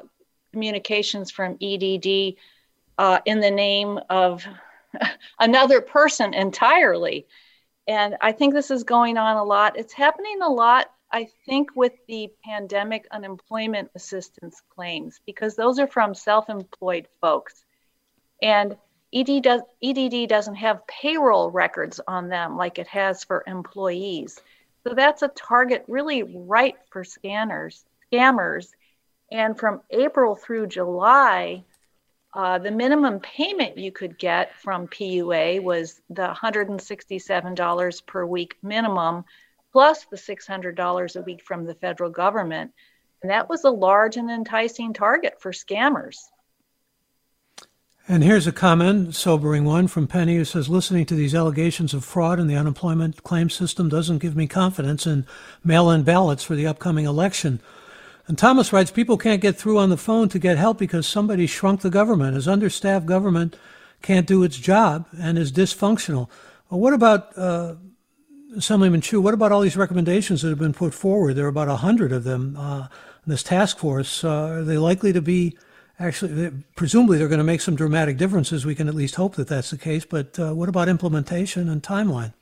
communications 0.51 1.31
from 1.31 1.57
edd 1.61 2.35
uh, 2.97 3.19
in 3.25 3.39
the 3.39 3.51
name 3.51 3.99
of 4.09 4.45
another 5.39 5.81
person 5.81 6.33
entirely. 6.33 7.27
And 7.87 8.15
i 8.21 8.31
think 8.31 8.53
this 8.53 8.71
is 8.71 8.83
going 8.83 9.17
on 9.17 9.37
a 9.37 9.43
lot. 9.43 9.77
It's 9.77 9.93
happening 9.93 10.41
a 10.41 10.49
lot 10.49 10.87
i 11.11 11.27
think 11.45 11.69
with 11.75 11.93
the 12.07 12.31
pandemic 12.43 13.07
unemployment 13.09 13.89
assistance 13.95 14.61
claims 14.69 15.19
because 15.25 15.55
those 15.55 15.79
are 15.79 15.87
from 15.87 16.13
self-employed 16.13 17.07
folks. 17.19 17.65
And 18.41 18.77
EDD 19.13 20.29
doesn't 20.29 20.55
have 20.55 20.85
payroll 20.87 21.49
records 21.49 21.99
on 22.07 22.29
them 22.29 22.57
like 22.57 22.77
it 22.77 22.87
has 22.87 23.23
for 23.23 23.43
employees. 23.47 24.39
So 24.87 24.93
that's 24.93 25.21
a 25.21 25.27
target 25.29 25.85
really 25.87 26.23
ripe 26.23 26.77
for 26.89 27.03
scanners, 27.03 27.83
scammers. 28.11 28.69
And 29.31 29.57
from 29.57 29.81
April 29.91 30.35
through 30.35 30.67
July, 30.67 31.63
uh, 32.33 32.59
the 32.59 32.71
minimum 32.71 33.19
payment 33.19 33.77
you 33.77 33.91
could 33.91 34.17
get 34.17 34.55
from 34.55 34.87
PUA 34.87 35.61
was 35.61 36.01
the 36.09 36.27
$167 36.27 38.05
per 38.05 38.25
week 38.25 38.55
minimum, 38.61 39.25
plus 39.71 40.05
the 40.05 40.17
$600 40.17 41.15
a 41.15 41.21
week 41.21 41.43
from 41.43 41.65
the 41.65 41.75
federal 41.75 42.09
government. 42.09 42.71
And 43.21 43.31
that 43.31 43.49
was 43.49 43.63
a 43.63 43.69
large 43.69 44.17
and 44.17 44.29
enticing 44.29 44.93
target 44.93 45.41
for 45.41 45.51
scammers. 45.51 46.17
And 48.11 48.23
here's 48.23 48.47
a 48.47 48.51
comment, 48.51 49.13
sobering 49.13 49.65
one, 49.65 49.87
from 49.87 50.07
Penny 50.07 50.35
who 50.35 50.43
says 50.43 50.67
Listening 50.67 51.05
to 51.05 51.13
these 51.13 51.35
allegations 51.35 51.93
of 51.93 52.03
fraud 52.03 52.39
in 52.39 52.47
the 52.47 52.55
unemployment 52.55 53.23
claim 53.23 53.51
system 53.51 53.87
doesn't 53.87 54.17
give 54.17 54.35
me 54.35 54.47
confidence 54.47 55.05
in 55.05 55.27
mail 55.63 55.91
in 55.91 56.01
ballots 56.01 56.43
for 56.43 56.55
the 56.55 56.65
upcoming 56.65 57.05
election. 57.05 57.59
And 58.25 58.35
Thomas 58.35 58.73
writes 58.73 58.89
People 58.89 59.15
can't 59.15 59.43
get 59.43 59.57
through 59.57 59.77
on 59.77 59.91
the 59.91 59.95
phone 59.95 60.27
to 60.29 60.39
get 60.39 60.57
help 60.57 60.79
because 60.79 61.05
somebody 61.05 61.45
shrunk 61.45 61.81
the 61.81 61.91
government. 61.91 62.35
As 62.35 62.47
understaffed 62.47 63.05
government 63.05 63.55
can't 64.01 64.25
do 64.25 64.41
its 64.41 64.57
job 64.57 65.05
and 65.15 65.37
is 65.37 65.51
dysfunctional. 65.51 66.29
Well, 66.71 66.79
what 66.79 66.93
about, 66.93 67.37
uh, 67.37 67.75
Assemblyman 68.57 69.01
Chiu, 69.01 69.21
what 69.21 69.35
about 69.35 69.51
all 69.51 69.61
these 69.61 69.77
recommendations 69.77 70.41
that 70.41 70.49
have 70.49 70.57
been 70.57 70.73
put 70.73 70.95
forward? 70.95 71.35
There 71.35 71.45
are 71.45 71.49
about 71.49 71.67
100 71.67 72.11
of 72.11 72.23
them. 72.23 72.57
Uh, 72.57 72.87
this 73.27 73.43
task 73.43 73.77
force, 73.77 74.23
uh, 74.23 74.29
are 74.29 74.63
they 74.63 74.79
likely 74.79 75.13
to 75.13 75.21
be 75.21 75.55
actually, 75.99 76.51
presumably 76.75 77.17
they're 77.17 77.27
going 77.27 77.39
to 77.39 77.43
make 77.43 77.61
some 77.61 77.75
dramatic 77.75 78.17
differences. 78.17 78.65
We 78.65 78.75
can 78.75 78.87
at 78.87 78.95
least 78.95 79.15
hope 79.15 79.35
that 79.35 79.47
that's 79.47 79.69
the 79.69 79.77
case. 79.77 80.05
But 80.05 80.39
uh, 80.39 80.53
what 80.53 80.69
about 80.69 80.89
implementation 80.89 81.69
and 81.69 81.83
timeline? 81.83 82.33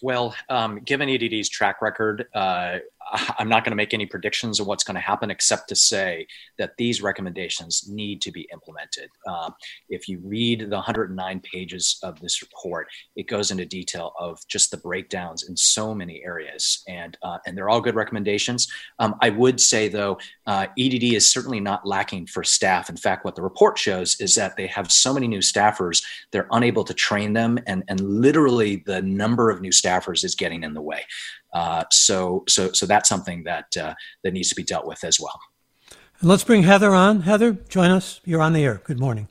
Well, 0.00 0.34
um, 0.48 0.80
given 0.80 1.08
EDD's 1.08 1.48
track 1.48 1.82
record, 1.82 2.26
uh, 2.34 2.78
I'm 3.38 3.48
not 3.48 3.64
going 3.64 3.72
to 3.72 3.76
make 3.76 3.94
any 3.94 4.06
predictions 4.06 4.60
of 4.60 4.66
what's 4.66 4.84
going 4.84 4.94
to 4.94 5.00
happen, 5.00 5.30
except 5.30 5.68
to 5.68 5.76
say 5.76 6.26
that 6.58 6.76
these 6.76 7.02
recommendations 7.02 7.88
need 7.88 8.20
to 8.22 8.32
be 8.32 8.48
implemented. 8.52 9.10
Um, 9.26 9.54
if 9.88 10.08
you 10.08 10.20
read 10.22 10.60
the 10.60 10.76
109 10.76 11.40
pages 11.40 11.98
of 12.02 12.20
this 12.20 12.42
report, 12.42 12.88
it 13.16 13.28
goes 13.28 13.50
into 13.50 13.64
detail 13.64 14.12
of 14.18 14.40
just 14.48 14.70
the 14.70 14.76
breakdowns 14.76 15.48
in 15.48 15.56
so 15.56 15.94
many 15.94 16.22
areas, 16.24 16.82
and 16.88 17.16
uh, 17.22 17.38
and 17.46 17.56
they're 17.56 17.68
all 17.68 17.80
good 17.80 17.94
recommendations. 17.94 18.68
Um, 18.98 19.14
I 19.20 19.30
would 19.30 19.60
say 19.60 19.88
though, 19.88 20.18
uh, 20.46 20.66
EDD 20.78 21.14
is 21.14 21.30
certainly 21.30 21.60
not 21.60 21.86
lacking 21.86 22.26
for 22.26 22.44
staff. 22.44 22.88
In 22.88 22.96
fact, 22.96 23.24
what 23.24 23.36
the 23.36 23.42
report 23.42 23.78
shows 23.78 24.20
is 24.20 24.34
that 24.34 24.56
they 24.56 24.66
have 24.66 24.90
so 24.90 25.12
many 25.14 25.28
new 25.28 25.38
staffers, 25.38 26.02
they're 26.32 26.48
unable 26.52 26.84
to 26.84 26.94
train 26.94 27.32
them, 27.32 27.58
and 27.66 27.84
and 27.88 28.00
literally 28.00 28.82
the 28.86 29.02
number 29.02 29.50
of 29.50 29.60
new 29.60 29.70
staffers 29.70 30.24
is 30.24 30.34
getting 30.34 30.62
in 30.62 30.74
the 30.74 30.82
way. 30.82 31.04
Uh, 31.52 31.84
so, 31.90 32.44
so, 32.48 32.72
so 32.72 32.86
that's 32.86 33.08
something 33.08 33.44
that 33.44 33.76
uh, 33.76 33.94
that 34.24 34.32
needs 34.32 34.48
to 34.50 34.54
be 34.54 34.62
dealt 34.62 34.86
with 34.86 35.02
as 35.04 35.18
well. 35.20 35.38
And 36.20 36.28
let's 36.28 36.44
bring 36.44 36.64
Heather 36.64 36.94
on. 36.94 37.22
Heather, 37.22 37.52
join 37.68 37.90
us. 37.90 38.20
You're 38.24 38.42
on 38.42 38.52
the 38.52 38.64
air. 38.64 38.80
Good 38.84 39.00
morning. 39.00 39.28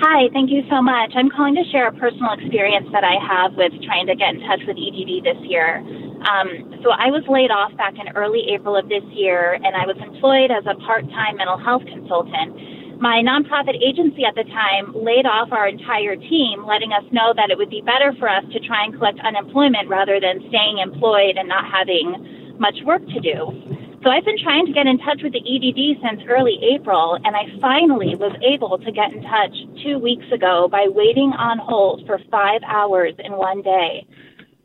Hi, 0.00 0.28
thank 0.32 0.50
you 0.50 0.62
so 0.70 0.80
much. 0.82 1.12
I'm 1.14 1.30
calling 1.30 1.54
to 1.54 1.64
share 1.70 1.86
a 1.86 1.92
personal 1.92 2.32
experience 2.32 2.88
that 2.92 3.04
I 3.04 3.20
have 3.20 3.54
with 3.54 3.72
trying 3.84 4.06
to 4.06 4.16
get 4.16 4.34
in 4.34 4.40
touch 4.40 4.60
with 4.66 4.76
EDD 4.76 5.22
this 5.22 5.38
year. 5.44 5.78
Um, 6.24 6.80
so 6.82 6.90
I 6.90 7.12
was 7.12 7.22
laid 7.28 7.50
off 7.50 7.76
back 7.76 7.94
in 7.94 8.08
early 8.16 8.48
April 8.50 8.76
of 8.76 8.88
this 8.88 9.04
year, 9.12 9.54
and 9.54 9.76
I 9.76 9.86
was 9.86 9.96
employed 10.00 10.50
as 10.50 10.64
a 10.66 10.74
part-time 10.86 11.36
mental 11.36 11.58
health 11.58 11.84
consultant 11.84 12.79
my 13.00 13.24
nonprofit 13.24 13.80
agency 13.80 14.28
at 14.28 14.34
the 14.36 14.44
time 14.44 14.92
laid 14.92 15.24
off 15.24 15.48
our 15.52 15.66
entire 15.66 16.16
team, 16.16 16.66
letting 16.68 16.92
us 16.92 17.04
know 17.10 17.32
that 17.34 17.48
it 17.48 17.56
would 17.56 17.70
be 17.70 17.80
better 17.80 18.12
for 18.20 18.28
us 18.28 18.44
to 18.52 18.60
try 18.60 18.84
and 18.84 18.92
collect 18.92 19.18
unemployment 19.24 19.88
rather 19.88 20.20
than 20.20 20.44
staying 20.52 20.78
employed 20.78 21.40
and 21.40 21.48
not 21.48 21.64
having 21.64 22.56
much 22.60 22.76
work 22.84 23.00
to 23.08 23.20
do. 23.20 23.48
So 24.04 24.10
I've 24.10 24.24
been 24.24 24.40
trying 24.42 24.66
to 24.66 24.72
get 24.72 24.86
in 24.86 24.98
touch 24.98 25.20
with 25.22 25.32
the 25.32 25.40
EDD 25.40 26.00
since 26.04 26.20
early 26.28 26.60
April, 26.76 27.16
and 27.24 27.36
I 27.36 27.48
finally 27.60 28.16
was 28.16 28.36
able 28.44 28.76
to 28.76 28.92
get 28.92 29.12
in 29.12 29.22
touch 29.24 29.56
two 29.82 29.98
weeks 29.98 30.24
ago 30.32 30.68
by 30.68 30.84
waiting 30.88 31.32
on 31.36 31.56
hold 31.58 32.04
for 32.06 32.20
five 32.30 32.60
hours 32.68 33.14
in 33.18 33.32
one 33.32 33.62
day. 33.62 34.06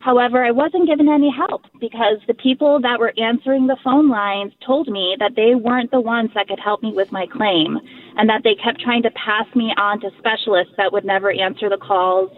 However, 0.05 0.45
I 0.45 0.51
wasn't 0.51 0.85
given 0.85 1.09
any 1.09 1.31
help 1.31 1.63
because 1.81 2.19
the 2.27 2.35
people 2.35 2.79
that 2.79 2.99
were 2.99 3.11
answering 3.17 3.65
the 3.65 3.75
phone 3.83 4.07
lines 4.07 4.53
told 4.63 4.87
me 4.87 5.17
that 5.17 5.31
they 5.35 5.55
weren't 5.55 5.89
the 5.89 5.99
ones 5.99 6.29
that 6.35 6.47
could 6.47 6.59
help 6.59 6.83
me 6.83 6.93
with 6.93 7.11
my 7.11 7.25
claim 7.25 7.79
and 8.15 8.29
that 8.29 8.43
they 8.43 8.53
kept 8.53 8.79
trying 8.79 9.01
to 9.01 9.09
pass 9.11 9.47
me 9.55 9.73
on 9.77 9.99
to 10.01 10.11
specialists 10.19 10.73
that 10.77 10.93
would 10.93 11.05
never 11.05 11.31
answer 11.31 11.69
the 11.69 11.77
calls, 11.77 12.29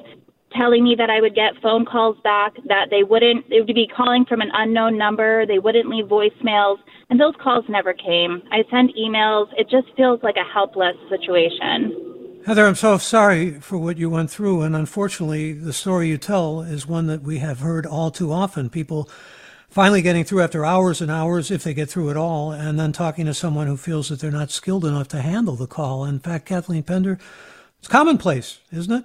telling 0.55 0.81
me 0.81 0.95
that 0.95 1.09
I 1.09 1.19
would 1.19 1.35
get 1.35 1.61
phone 1.61 1.83
calls 1.83 2.15
back, 2.23 2.53
that 2.69 2.87
they 2.89 3.03
wouldn't, 3.03 3.49
they 3.49 3.59
would 3.59 3.75
be 3.75 3.91
calling 3.93 4.23
from 4.23 4.39
an 4.39 4.51
unknown 4.53 4.97
number, 4.97 5.45
they 5.45 5.59
wouldn't 5.59 5.89
leave 5.89 6.05
voicemails, 6.05 6.77
and 7.09 7.19
those 7.19 7.35
calls 7.43 7.65
never 7.67 7.91
came. 7.91 8.43
I 8.49 8.63
send 8.71 8.93
emails. 8.95 9.47
It 9.57 9.69
just 9.69 9.93
feels 9.97 10.23
like 10.23 10.37
a 10.37 10.53
helpless 10.53 10.95
situation. 11.09 12.16
Heather, 12.47 12.65
I'm 12.65 12.75
so 12.75 12.97
sorry 12.97 13.59
for 13.59 13.77
what 13.77 13.97
you 13.97 14.09
went 14.09 14.31
through. 14.31 14.61
And 14.61 14.73
unfortunately, 14.73 15.51
the 15.51 15.73
story 15.73 16.07
you 16.07 16.17
tell 16.17 16.61
is 16.61 16.87
one 16.87 17.07
that 17.07 17.21
we 17.21 17.39
have 17.39 17.59
heard 17.59 17.85
all 17.85 18.09
too 18.09 18.31
often. 18.31 18.69
People 18.69 19.09
finally 19.69 20.01
getting 20.01 20.23
through 20.23 20.39
after 20.39 20.63
hours 20.63 21.01
and 21.01 21.11
hours, 21.11 21.51
if 21.51 21.65
they 21.65 21.73
get 21.73 21.89
through 21.89 22.09
at 22.09 22.15
all, 22.15 22.53
and 22.53 22.79
then 22.79 22.93
talking 22.93 23.25
to 23.25 23.33
someone 23.33 23.67
who 23.67 23.75
feels 23.75 24.07
that 24.07 24.21
they're 24.21 24.31
not 24.31 24.49
skilled 24.49 24.85
enough 24.85 25.09
to 25.09 25.21
handle 25.21 25.57
the 25.57 25.67
call. 25.67 26.05
In 26.05 26.19
fact, 26.19 26.45
Kathleen 26.45 26.83
Pender, 26.83 27.19
it's 27.79 27.89
commonplace, 27.89 28.59
isn't 28.71 28.93
it? 28.93 29.03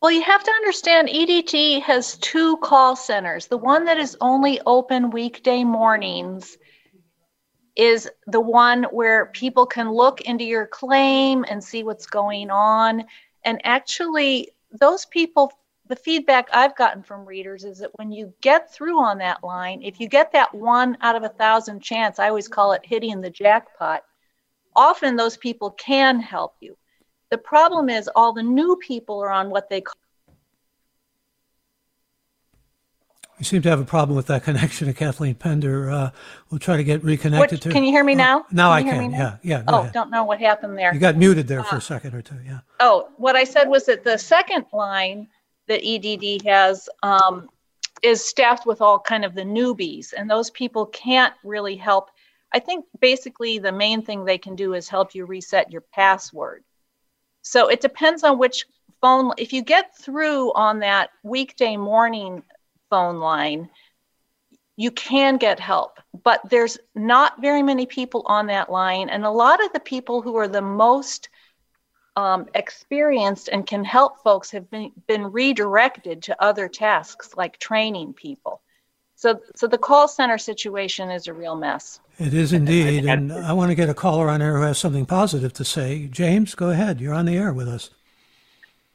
Well, 0.00 0.10
you 0.10 0.22
have 0.22 0.42
to 0.42 0.50
understand 0.50 1.08
EDT 1.08 1.82
has 1.82 2.16
two 2.16 2.56
call 2.56 2.96
centers. 2.96 3.46
The 3.46 3.58
one 3.58 3.84
that 3.84 3.98
is 3.98 4.16
only 4.20 4.60
open 4.66 5.10
weekday 5.10 5.62
mornings 5.62 6.58
is 7.76 8.08
the 8.26 8.40
one 8.40 8.84
where 8.84 9.26
people 9.26 9.66
can 9.66 9.90
look 9.90 10.20
into 10.22 10.44
your 10.44 10.66
claim 10.66 11.44
and 11.48 11.62
see 11.62 11.82
what's 11.82 12.06
going 12.06 12.50
on. 12.50 13.04
And 13.44 13.60
actually, 13.64 14.50
those 14.70 15.06
people, 15.06 15.52
the 15.88 15.96
feedback 15.96 16.48
I've 16.52 16.76
gotten 16.76 17.02
from 17.02 17.24
readers 17.24 17.64
is 17.64 17.78
that 17.78 17.96
when 17.98 18.12
you 18.12 18.32
get 18.40 18.72
through 18.72 19.00
on 19.00 19.18
that 19.18 19.42
line, 19.42 19.82
if 19.82 20.00
you 20.00 20.08
get 20.08 20.32
that 20.32 20.54
one 20.54 20.98
out 21.00 21.16
of 21.16 21.22
a 21.22 21.28
thousand 21.28 21.80
chance, 21.80 22.18
I 22.18 22.28
always 22.28 22.48
call 22.48 22.72
it 22.72 22.84
hitting 22.84 23.20
the 23.20 23.30
jackpot, 23.30 24.04
often 24.76 25.16
those 25.16 25.36
people 25.36 25.70
can 25.70 26.20
help 26.20 26.56
you. 26.60 26.76
The 27.30 27.38
problem 27.38 27.88
is 27.88 28.10
all 28.14 28.34
the 28.34 28.42
new 28.42 28.76
people 28.76 29.18
are 29.20 29.30
on 29.30 29.48
what 29.48 29.70
they 29.70 29.80
call 29.80 29.94
We 33.42 33.46
seem 33.46 33.62
to 33.62 33.70
have 33.70 33.80
a 33.80 33.84
problem 33.84 34.14
with 34.14 34.28
that 34.28 34.44
connection 34.44 34.86
to 34.86 34.94
Kathleen 34.94 35.34
Pender. 35.34 35.90
Uh, 35.90 36.10
we'll 36.48 36.60
try 36.60 36.76
to 36.76 36.84
get 36.84 37.02
reconnected 37.02 37.60
to. 37.62 37.70
Can 37.70 37.82
you 37.82 37.90
hear 37.90 38.04
me 38.04 38.14
now? 38.14 38.42
Uh, 38.42 38.44
now 38.52 38.78
can 38.78 38.88
I 38.88 38.92
can. 38.92 39.10
Yeah, 39.10 39.36
yeah. 39.42 39.64
oh, 39.66 39.80
ahead. 39.80 39.92
don't 39.92 40.12
know 40.12 40.22
what 40.22 40.38
happened 40.38 40.78
there. 40.78 40.94
You 40.94 41.00
got 41.00 41.16
muted 41.16 41.48
there 41.48 41.58
uh, 41.58 41.64
for 41.64 41.74
a 41.74 41.80
second 41.80 42.14
or 42.14 42.22
two. 42.22 42.36
Yeah. 42.46 42.60
Oh, 42.78 43.08
what 43.16 43.34
I 43.34 43.42
said 43.42 43.68
was 43.68 43.84
that 43.86 44.04
the 44.04 44.16
second 44.16 44.66
line 44.72 45.26
that 45.66 45.84
EDD 45.84 46.46
has 46.46 46.88
um, 47.02 47.48
is 48.00 48.24
staffed 48.24 48.64
with 48.64 48.80
all 48.80 49.00
kind 49.00 49.24
of 49.24 49.34
the 49.34 49.42
newbies, 49.42 50.14
and 50.16 50.30
those 50.30 50.50
people 50.50 50.86
can't 50.86 51.34
really 51.42 51.74
help. 51.74 52.12
I 52.52 52.60
think 52.60 52.84
basically 53.00 53.58
the 53.58 53.72
main 53.72 54.02
thing 54.02 54.24
they 54.24 54.38
can 54.38 54.54
do 54.54 54.74
is 54.74 54.88
help 54.88 55.16
you 55.16 55.26
reset 55.26 55.72
your 55.72 55.80
password. 55.80 56.62
So 57.40 57.66
it 57.66 57.80
depends 57.80 58.22
on 58.22 58.38
which 58.38 58.66
phone. 59.00 59.32
If 59.36 59.52
you 59.52 59.62
get 59.62 59.96
through 59.98 60.52
on 60.52 60.78
that 60.78 61.10
weekday 61.24 61.76
morning 61.76 62.44
phone 62.92 63.20
line, 63.20 63.70
you 64.76 64.90
can 64.90 65.38
get 65.38 65.58
help, 65.58 65.98
but 66.22 66.42
there's 66.50 66.76
not 66.94 67.40
very 67.40 67.62
many 67.62 67.86
people 67.86 68.22
on 68.26 68.46
that 68.48 68.70
line. 68.70 69.08
And 69.08 69.24
a 69.24 69.30
lot 69.30 69.64
of 69.64 69.72
the 69.72 69.80
people 69.80 70.20
who 70.20 70.36
are 70.36 70.48
the 70.48 70.60
most 70.60 71.30
um, 72.16 72.46
experienced 72.54 73.48
and 73.50 73.66
can 73.66 73.82
help 73.82 74.22
folks 74.22 74.50
have 74.50 74.70
been, 74.70 74.92
been 75.06 75.32
redirected 75.32 76.22
to 76.24 76.42
other 76.42 76.68
tasks 76.68 77.34
like 77.34 77.58
training 77.58 78.12
people. 78.12 78.60
So, 79.14 79.40
so 79.56 79.66
the 79.66 79.78
call 79.78 80.06
center 80.06 80.36
situation 80.36 81.10
is 81.10 81.28
a 81.28 81.32
real 81.32 81.56
mess. 81.56 82.00
It 82.18 82.34
is 82.34 82.52
indeed. 82.52 83.06
And 83.06 83.32
I 83.32 83.54
want 83.54 83.70
to 83.70 83.74
get 83.74 83.88
a 83.88 83.94
caller 83.94 84.28
on 84.28 84.42
air 84.42 84.56
who 84.58 84.64
has 84.64 84.78
something 84.78 85.06
positive 85.06 85.54
to 85.54 85.64
say. 85.64 86.08
James, 86.08 86.54
go 86.54 86.68
ahead. 86.68 87.00
You're 87.00 87.14
on 87.14 87.24
the 87.24 87.38
air 87.38 87.54
with 87.54 87.68
us. 87.68 87.88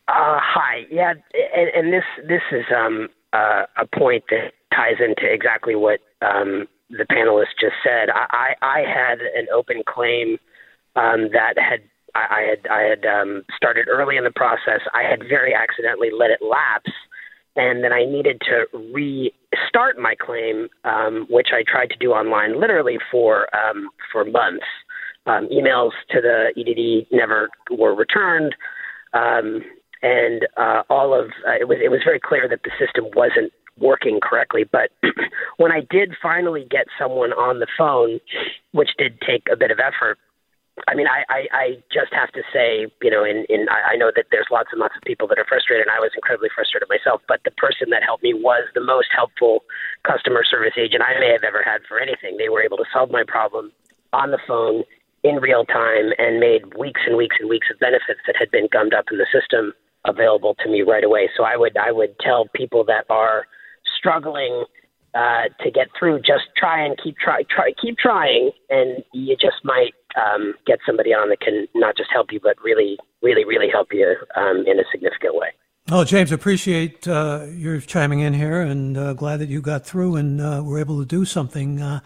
Uh, 0.07 0.39
hi. 0.39 0.86
Yeah, 0.91 1.13
and, 1.55 1.69
and 1.75 1.93
this 1.93 2.03
this 2.27 2.41
is 2.51 2.65
um, 2.75 3.10
uh, 3.33 3.63
a 3.77 3.85
point 3.97 4.23
that 4.29 4.53
ties 4.73 4.97
into 4.99 5.31
exactly 5.31 5.75
what 5.75 5.99
um, 6.21 6.67
the 6.89 7.05
panelists 7.11 7.57
just 7.59 7.75
said. 7.83 8.09
I, 8.09 8.53
I, 8.61 8.65
I 8.65 8.79
had 8.79 9.19
an 9.19 9.47
open 9.53 9.83
claim 9.87 10.37
um, 10.95 11.29
that 11.33 11.53
had 11.57 11.81
I, 12.15 12.25
I 12.29 12.41
had 12.41 12.67
I 12.67 12.81
had 12.81 13.05
um, 13.05 13.43
started 13.55 13.87
early 13.89 14.17
in 14.17 14.23
the 14.23 14.31
process. 14.31 14.81
I 14.93 15.03
had 15.03 15.19
very 15.27 15.53
accidentally 15.53 16.09
let 16.17 16.31
it 16.31 16.39
lapse, 16.41 16.91
and 17.55 17.83
then 17.83 17.93
I 17.93 18.05
needed 18.05 18.41
to 18.41 18.65
restart 18.93 19.97
my 19.99 20.15
claim, 20.15 20.69
um, 20.83 21.27
which 21.29 21.49
I 21.53 21.63
tried 21.69 21.89
to 21.91 21.97
do 21.99 22.11
online, 22.11 22.59
literally 22.59 22.97
for 23.11 23.47
um, 23.55 23.89
for 24.11 24.25
months. 24.25 24.65
Um, 25.25 25.49
emails 25.49 25.91
to 26.11 26.21
the 26.21 26.53
EDD 26.55 27.07
never 27.11 27.49
were 27.69 27.93
returned. 27.93 28.55
Um, 29.11 29.61
and 30.01 30.47
uh, 30.57 30.83
all 30.89 31.13
of 31.13 31.29
uh, 31.47 31.57
it 31.60 31.67
was 31.67 31.77
it 31.83 31.89
was 31.89 32.01
very 32.03 32.19
clear 32.19 32.47
that 32.47 32.62
the 32.63 32.71
system 32.79 33.05
wasn't 33.15 33.51
working 33.79 34.19
correctly. 34.21 34.63
But 34.63 34.91
when 35.57 35.71
I 35.71 35.81
did 35.89 36.15
finally 36.21 36.65
get 36.69 36.88
someone 36.99 37.33
on 37.33 37.60
the 37.60 37.67
phone, 37.77 38.19
which 38.71 38.89
did 38.97 39.19
take 39.21 39.43
a 39.51 39.55
bit 39.55 39.71
of 39.71 39.79
effort, 39.79 40.17
I 40.88 40.93
mean, 40.93 41.07
I, 41.07 41.25
I, 41.29 41.41
I 41.53 41.65
just 41.91 42.13
have 42.13 42.31
to 42.33 42.43
say, 42.53 42.86
you 43.01 43.10
know, 43.10 43.25
in, 43.25 43.45
in 43.49 43.65
I, 43.69 43.93
I 43.93 43.95
know 43.95 44.12
that 44.15 44.29
there's 44.29 44.45
lots 44.51 44.69
and 44.71 44.79
lots 44.79 44.93
of 44.95 45.01
people 45.01 45.27
that 45.29 45.39
are 45.39 45.45
frustrated, 45.45 45.88
and 45.88 45.91
I 45.91 45.99
was 45.99 46.12
incredibly 46.13 46.49
frustrated 46.53 46.88
myself. 46.89 47.21
But 47.27 47.41
the 47.45 47.51
person 47.51 47.89
that 47.89 48.03
helped 48.03 48.21
me 48.21 48.33
was 48.33 48.69
the 48.75 48.83
most 48.83 49.10
helpful 49.10 49.65
customer 50.05 50.43
service 50.45 50.77
agent 50.77 51.01
I 51.01 51.17
may 51.19 51.31
have 51.33 51.43
ever 51.43 51.63
had 51.65 51.81
for 51.88 51.99
anything. 51.99 52.38
They 52.38 52.49
were 52.49 52.62
able 52.62 52.77
to 52.77 52.86
solve 52.93 53.10
my 53.10 53.23
problem 53.25 53.71
on 54.13 54.29
the 54.29 54.39
phone 54.45 54.83
in 55.23 55.41
real 55.41 55.65
time 55.65 56.13
and 56.17 56.39
made 56.39 56.77
weeks 56.77 57.01
and 57.05 57.17
weeks 57.17 57.36
and 57.39 57.49
weeks 57.49 57.67
of 57.73 57.79
benefits 57.79 58.21
that 58.27 58.36
had 58.38 58.51
been 58.51 58.67
gummed 58.71 58.93
up 58.93 59.05
in 59.12 59.17
the 59.17 59.27
system 59.33 59.73
available 60.07 60.55
to 60.63 60.69
me 60.69 60.81
right 60.81 61.03
away. 61.03 61.29
So 61.35 61.43
I 61.43 61.55
would 61.57 61.77
I 61.77 61.91
would 61.91 62.15
tell 62.19 62.47
people 62.55 62.83
that 62.85 63.05
are 63.09 63.45
struggling 63.97 64.65
uh, 65.13 65.43
to 65.63 65.71
get 65.71 65.87
through, 65.97 66.19
just 66.19 66.45
try 66.55 66.83
and 66.85 66.97
keep 67.03 67.17
try 67.17 67.43
try 67.49 67.71
keep 67.81 67.97
trying, 67.97 68.51
and 68.69 69.03
you 69.13 69.35
just 69.35 69.63
might 69.63 69.93
um, 70.15 70.53
get 70.65 70.79
somebody 70.85 71.13
on 71.13 71.29
that 71.29 71.39
can 71.39 71.67
not 71.75 71.97
just 71.97 72.09
help 72.11 72.31
you, 72.31 72.39
but 72.41 72.55
really 72.63 72.97
really 73.21 73.45
really 73.45 73.69
help 73.71 73.87
you 73.91 74.15
um, 74.35 74.63
in 74.67 74.79
a 74.79 74.83
significant 74.91 75.35
way. 75.35 75.49
Oh, 75.89 76.03
James, 76.03 76.33
appreciate 76.33 77.07
uh, 77.07 77.45
your 77.49 77.79
chiming 77.79 78.19
in 78.19 78.33
here, 78.33 78.59
and 78.59 78.97
uh, 78.97 79.13
glad 79.13 79.37
that 79.37 79.47
you 79.47 79.61
got 79.61 79.85
through 79.85 80.17
and 80.17 80.41
uh, 80.41 80.61
were 80.63 80.79
able 80.79 80.99
to 80.99 81.05
do 81.05 81.23
something 81.23 81.81
uh, 81.81 82.01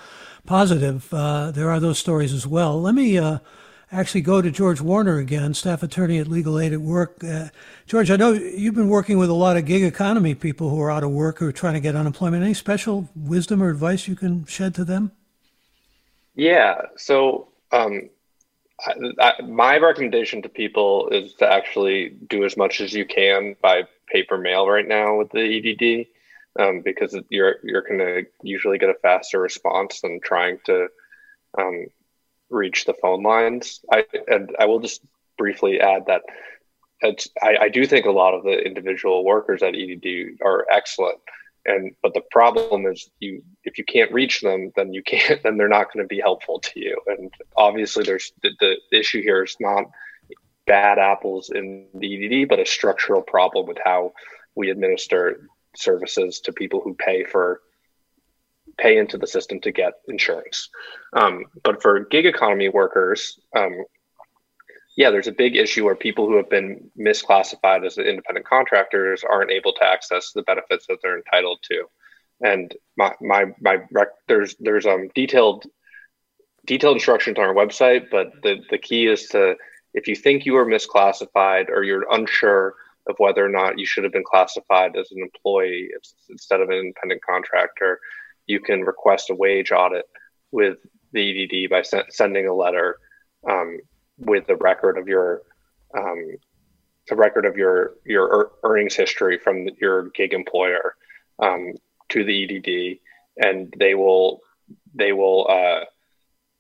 positive. 0.46 1.12
Uh, 1.12 1.50
there 1.50 1.72
are 1.72 1.80
those 1.80 1.98
stories 1.98 2.32
as 2.32 2.46
well. 2.46 2.80
Let 2.80 2.94
me 2.94 3.18
actually 3.92 4.22
go 4.22 4.42
to 4.42 4.50
George 4.50 4.82
Warner 4.82 5.18
again, 5.18 5.54
staff 5.54 5.84
attorney 5.84 6.18
at 6.20 6.28
Legal 6.28 6.60
Aid 6.60 6.74
at 6.74 6.82
Work. 6.82 7.24
Uh, 7.24 7.50
George, 7.86 8.10
I 8.10 8.16
know 8.16 8.32
you've 8.32 8.76
been 8.76 8.90
working 8.90 9.18
with 9.18 9.30
a 9.30 9.34
lot 9.34 9.58
of 9.58 9.66
gig 9.66 9.84
economy 9.84 10.34
people 10.34 10.70
who 10.70 10.80
are 10.82 10.90
out 10.90 11.04
of 11.04 11.12
work 11.12 11.42
or 11.42 11.50
are 11.50 11.52
trying 11.52 11.74
to 11.74 11.80
get 11.80 11.96
unemployment. 11.96 12.44
Any 12.44 12.54
special 12.54 13.10
wisdom 13.16 13.62
or 13.62 13.70
advice 13.70 14.08
you 14.08 14.16
can 14.16 14.46
shed 14.46 14.74
to 14.76 14.86
them? 14.86 15.12
Yeah. 16.36 16.84
So, 16.96 17.50
um, 17.72 18.10
I, 18.86 18.94
I, 19.20 19.42
my 19.42 19.78
recommendation 19.78 20.42
to 20.42 20.50
people 20.50 21.10
is 21.10 21.34
to 21.36 21.52
actually 21.52 22.10
do 22.10 22.46
as 22.46 22.58
much 22.58 22.82
as 22.82 22.94
you 22.94 23.06
can 23.06 23.56
by 23.62 23.84
paper 24.08 24.38
mail 24.38 24.68
right 24.68 24.88
now 24.88 25.18
with 25.18 25.30
the 25.32 25.42
EDD, 25.42 26.08
um, 26.60 26.82
because 26.82 27.16
you're 27.30 27.58
you're 27.64 27.82
going 27.82 28.00
to 28.00 28.26
usually 28.42 28.78
get 28.78 28.90
a 28.90 28.96
faster 28.96 29.40
response 29.40 30.02
than 30.02 30.20
trying 30.20 30.60
to 30.66 30.88
um, 31.58 31.86
reach 32.52 32.86
the 32.86 32.94
phone 32.94 33.24
lines. 33.24 33.80
I 33.92 34.06
and 34.28 34.56
I 34.60 34.66
will 34.66 34.80
just 34.80 35.02
briefly 35.38 35.80
add 35.80 36.06
that 36.08 36.22
I, 37.42 37.58
I 37.62 37.70
do 37.70 37.86
think 37.86 38.06
a 38.06 38.12
lot 38.12 38.36
of 38.36 38.44
the 38.44 38.60
individual 38.60 39.26
workers 39.26 39.64
at 39.64 39.76
EDD 39.76 40.40
are 40.44 40.68
excellent 40.72 41.18
and 41.66 41.94
but 42.02 42.14
the 42.14 42.24
problem 42.32 42.86
is 42.86 43.10
you 43.20 43.44
if 43.64 43.78
you 43.78 43.84
can't 43.84 44.12
reach 44.12 44.42
them 44.42 44.72
then 44.76 44.94
you 44.94 45.04
can't 45.04 45.42
then 45.44 45.58
they're 45.58 45.68
not 45.68 45.92
going 45.94 46.04
to 46.04 46.08
be 46.08 46.20
helpful 46.20 46.60
to 46.60 46.80
you 46.80 47.00
and 47.08 47.34
obviously 47.56 48.04
there's 48.04 48.32
the, 48.44 48.52
the 48.60 48.78
issue 48.98 49.22
here 49.22 49.44
is 49.44 49.56
not 49.60 49.86
bad 50.68 51.00
apples 51.00 51.50
in 51.54 51.88
the 51.96 52.42
edd 52.42 52.48
but 52.48 52.60
a 52.60 52.66
structural 52.66 53.22
problem 53.22 53.66
with 53.66 53.78
how 53.84 54.14
we 54.56 54.70
administer 54.70 55.48
services 55.76 56.40
to 56.42 56.52
people 56.52 56.82
who 56.82 56.94
pay 56.94 57.24
for 57.24 57.62
pay 58.78 58.98
into 58.98 59.18
the 59.18 59.28
system 59.28 59.60
to 59.60 59.72
get 59.72 59.94
insurance 60.08 60.70
um, 61.14 61.46
but 61.64 61.82
for 61.82 62.06
gig 62.06 62.26
economy 62.26 62.70
workers 62.70 63.40
um, 63.56 63.84
yeah, 64.98 65.10
there's 65.10 65.28
a 65.28 65.32
big 65.32 65.56
issue 65.56 65.86
where 65.86 65.96
people 65.96 66.28
who 66.28 66.38
have 66.38 66.50
been 66.50 66.92
misclassified 67.00 67.86
as 67.86 67.98
independent 67.98 68.46
contractors 68.46 69.24
aren't 69.24 69.52
able 69.52 69.74
to 69.74 69.84
access 69.86 70.32
the 70.34 70.44
benefits 70.44 70.86
that 70.88 70.98
they're 71.02 71.18
entitled 71.18 71.60
to. 71.72 71.86
And 72.42 72.76
my 72.98 73.14
my 73.22 73.46
my 73.60 73.80
rec- 73.92 74.26
there's 74.28 74.56
there's 74.60 74.86
um 74.86 75.10
detailed 75.16 75.66
detailed 76.66 76.98
instructions 76.98 77.38
on 77.38 77.46
our 77.46 77.54
website, 77.54 78.10
but 78.12 78.32
the 78.44 78.62
the 78.70 78.78
key 78.78 79.08
is 79.08 79.28
to 79.30 79.56
if 79.94 80.08
you 80.08 80.16
think 80.16 80.46
you 80.46 80.58
are 80.58 80.66
misclassified 80.66 81.70
or 81.70 81.84
you're 81.84 82.12
unsure 82.12 82.76
of 83.08 83.16
whether 83.18 83.44
or 83.44 83.50
not 83.50 83.80
you 83.80 83.86
should 83.86 84.04
have 84.04 84.14
been 84.14 84.24
classified 84.24 84.96
as 84.96 85.12
an 85.12 85.22
employee 85.22 85.90
instead 86.30 86.62
of 86.62 86.70
an 86.70 86.76
independent 86.76 87.22
contractor, 87.28 88.00
you 88.52 88.60
can 88.60 88.82
request 88.82 89.30
a 89.30 89.36
wage 89.36 89.72
audit 89.72 90.06
with 90.52 90.78
the 91.14 91.24
EDD 91.30 91.70
by 91.70 91.82
sending 92.10 92.48
a 92.48 92.54
letter 92.54 92.98
um, 93.50 93.80
with 94.18 94.46
the 94.48 94.56
record 94.56 94.98
of 94.98 95.08
your 95.08 95.42
um, 95.98 96.36
a 97.10 97.16
record 97.16 97.46
of 97.46 97.58
your 97.58 97.94
your 98.06 98.52
earnings 98.64 98.96
history 98.96 99.38
from 99.38 99.68
your 99.80 100.10
gig 100.10 100.34
employer 100.34 100.96
um, 101.40 101.74
to 102.10 102.24
the 102.24 102.44
EDD, 102.44 103.00
and 103.44 103.74
they 103.78 103.96
will 103.96 104.42
they 104.94 105.12
will 105.12 105.48
uh, 105.50 105.86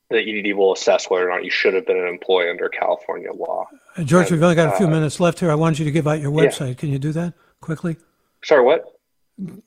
the 0.10 0.19
EDD 0.19 0.58
will 0.58 0.73
assess 0.73 1.10
whether 1.10 1.30
or 1.30 1.32
not 1.32 1.43
you 1.43 1.51
should 1.51 1.73
have 1.73 1.86
been 1.86 1.97
an 1.97 2.08
employee 2.08 2.49
under 2.49 2.67
California 2.69 3.32
law. 3.32 3.65
George, 4.04 4.27
and, 4.27 4.32
we've 4.32 4.43
only 4.43 4.56
got 4.56 4.73
a 4.73 4.77
few 4.77 4.88
uh, 4.88 4.89
minutes 4.89 5.19
left 5.19 5.39
here. 5.39 5.51
I 5.51 5.56
wanted 5.56 5.80
you 5.80 5.86
to 5.86 5.91
give 5.91 6.08
out 6.08 6.19
your 6.19 6.32
website. 6.32 6.69
Yeah. 6.69 6.73
Can 6.73 6.89
you 6.89 6.99
do 6.99 7.12
that 7.13 7.34
quickly? 7.62 7.97
Sorry, 8.43 8.63
what? 8.63 8.84